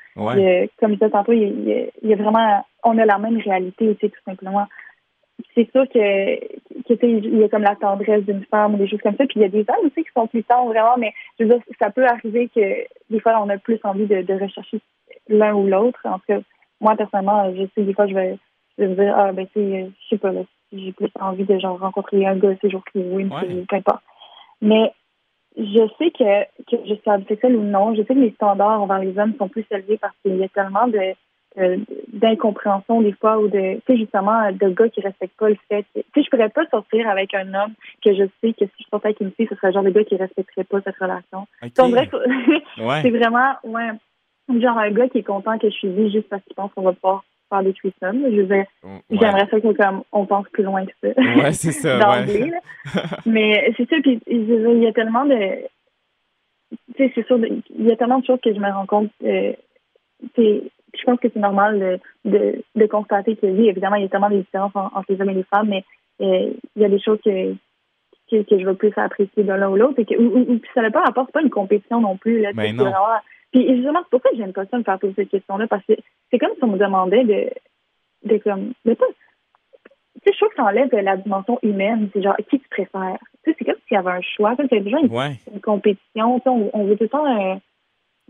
[0.79, 4.21] comme je disais tantôt, il y, a, vraiment, on a la même réalité, tu tout
[4.25, 4.65] simplement.
[5.53, 9.01] C'est sûr que, que il y a comme la tendresse d'une femme ou des choses
[9.01, 9.25] comme ça.
[9.25, 11.49] Puis il y a des hommes aussi qui sont plus tendres, vraiment, mais je veux
[11.49, 14.79] dire, ça peut arriver que des fois, on a plus envie de, de rechercher
[15.27, 15.99] l'un ou l'autre.
[16.05, 16.39] En tout cas,
[16.85, 18.37] moi, personnellement, je sais, des fois, je vais,
[18.77, 21.43] je vais me dire, ah, ben, tu sais, je sais pas, là, j'ai plus envie
[21.43, 23.27] de, genre, rencontrer un gars ces jours-ci, oui,
[23.67, 24.03] peu importe.
[24.61, 24.91] Mais,
[25.57, 27.95] je sais que, que je suis bisexuelle ou non.
[27.95, 30.49] Je sais que les standards envers les hommes sont plus élevés parce qu'il y a
[30.49, 31.15] tellement de,
[32.11, 35.85] d'incompréhension des fois ou de, tu sais, justement, de gars qui respectent pas le fait
[35.93, 38.89] tu sais, je pourrais pas sortir avec un homme que je sais que si je
[38.89, 41.47] sortais avec une fille, ce serait le genre de gars qui respecterait pas cette relation.
[41.63, 41.91] Okay.
[41.91, 42.09] bref,
[43.01, 43.91] c'est vraiment, ouais,
[44.49, 46.83] genre un gars qui est content que je suis vie juste parce qu'il pense qu'on
[46.83, 48.23] va pouvoir faire des threesomes.
[48.31, 48.65] Je veux dire,
[49.09, 51.21] j'aimerais ça que comme on pense plus loin que ça.
[51.21, 51.99] Ouais, c'est ça.
[51.99, 52.51] D'emblée.
[53.25, 55.67] Mais c'est ça, puis il y a tellement de.
[56.95, 59.11] Tu sais, c'est sûr, il y a tellement de choses que je me rends compte.
[59.23, 59.53] Euh,
[60.37, 64.29] je pense que c'est normal de, de, constater que oui, évidemment, il y a tellement
[64.29, 65.83] de différences entre les hommes et les femmes, mais
[66.21, 67.53] euh, il y a des choses que,
[68.31, 70.01] que, je veux plus apprécier de l'un ou l'autre.
[70.01, 72.41] Que, ou, ça n'a pas rapport, c'est pas une compétition non plus.
[72.41, 72.91] Là, mais ben non.
[73.55, 75.93] Puis justement, c'est pourquoi j'aime pas ça me faire poser cette question-là, parce que
[76.29, 77.49] c'est comme si on me demandait de,
[78.29, 79.05] de comme, de pas.
[79.05, 82.09] Tu sais, je trouve que ça enlève la dimension humaine.
[82.11, 83.17] C'est genre, qui tu préfères?
[83.45, 84.57] Tu sais, c'est comme s'il y avait un choix.
[84.57, 86.39] Comme s'il y a déjà une, compétition.
[86.39, 87.25] Tu sais, on, veut tout le temps.
[87.25, 87.55] Euh,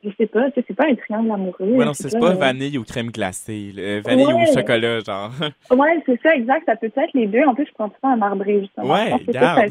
[0.04, 1.72] je sais pas, tu sais, c'est pas un triangle amoureux.
[1.72, 3.72] Ouais, non, c'est pas, vanille ou crème glacée.
[4.06, 5.32] vanille ou chocolat, genre.
[5.72, 6.66] ouais, c'est ça, exact.
[6.68, 7.44] Ça peut être les deux.
[7.46, 8.94] En plus, je prends tout le temps un marbré, justement.
[8.94, 9.66] Ouais, ça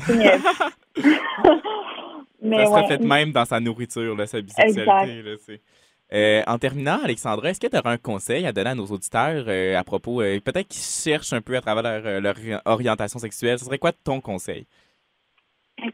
[2.44, 5.22] serait fait même dans sa nourriture, là, sa bisexualité.
[5.22, 5.36] Là,
[6.12, 9.44] euh, en terminant, Alexandra, est-ce que tu aurais un conseil à donner à nos auditeurs
[9.48, 11.82] euh, à propos, euh, peut-être qu'ils cherchent un peu à travers
[12.20, 12.34] leur,
[12.66, 13.58] orientation sexuelle?
[13.58, 14.66] Ce serait quoi ton conseil?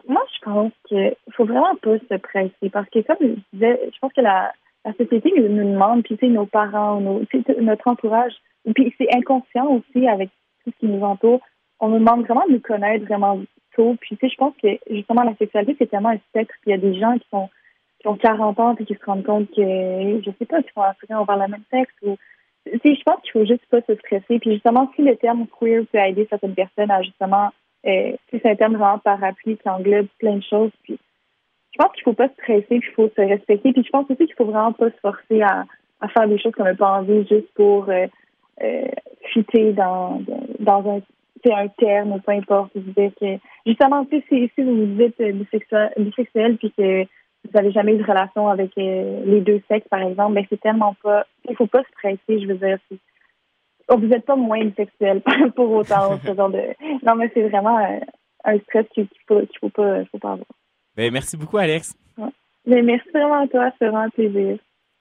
[0.07, 3.99] Moi, je pense qu'il faut vraiment pas se presser parce que, comme je disais, je
[4.01, 4.53] pense que la,
[4.85, 7.23] la société nous, demande, puis nos parents, nos,
[7.61, 8.33] notre entourage,
[8.75, 10.29] puis c'est inconscient aussi avec
[10.65, 11.41] tout ce qui nous entoure.
[11.79, 13.41] On nous demande vraiment de nous connaître vraiment
[13.75, 16.55] Puis, tu sais, je pense que justement, la sexualité, c'est tellement un spectre.
[16.63, 17.49] Puis, il y a des gens qui sont
[18.01, 20.81] qui ont 40 ans et qui se rendent compte que, je sais pas, qu'ils sont
[20.81, 21.93] attirés envers le même sexe.
[22.03, 22.17] Ou,
[22.65, 24.39] tu sais, je pense qu'il faut juste pas se stresser.
[24.39, 27.51] Puis, justement, si le terme queer peut aider certaines personnes à justement,
[27.87, 30.73] euh, c'est un terme vraiment parapluie qui englobe plein de choses.
[30.83, 30.99] Puis,
[31.73, 33.73] je pense qu'il faut pas se stresser, puis il faut se respecter.
[33.73, 35.65] Puis, je pense aussi qu'il faut vraiment pas se forcer à,
[36.01, 38.07] à faire des choses qu'on n'a pas envie juste pour euh,
[38.63, 38.89] euh,
[39.73, 40.23] dans,
[40.59, 41.01] dans un
[41.45, 42.71] c'est un terme ou peu importe.
[42.75, 47.51] Je veux dire que, justement, si, si vous vous dites bisexuel, bisexuel puis que vous
[47.55, 51.27] n'avez jamais eu de relation avec les deux sexes, par exemple, ben c'est tellement pas.
[51.49, 52.79] Il faut pas se presser, je veux dire.
[53.89, 55.21] Oh, vous n'êtes pas moins bisexuel
[55.57, 56.19] pour autant.
[56.25, 56.63] ce genre de...
[57.05, 57.77] Non, mais c'est vraiment
[58.45, 60.47] un, stress qu'il ne faut, faut, pas, faut pas avoir.
[60.97, 61.97] Ben, merci beaucoup, Alex.
[62.67, 64.59] Ben, merci vraiment à toi, c'est vraiment un plaisir.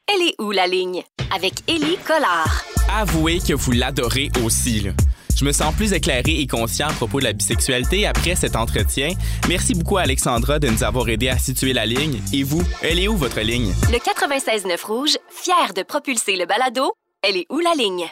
[0.08, 1.04] Elle est où la ligne?
[1.36, 2.64] Avec Élie Collard.
[3.00, 4.80] Avouez que vous l'adorez aussi.
[4.80, 4.92] Là.
[5.40, 9.12] Je me sens plus éclairé et conscient à propos de la bisexualité après cet entretien.
[9.48, 12.20] Merci beaucoup à Alexandra de nous avoir aidé à situer la ligne.
[12.34, 13.74] Et vous, elle est où votre ligne?
[13.90, 18.06] Le 96.9 Rouge, fier de propulser le balado, elle est où la ligne?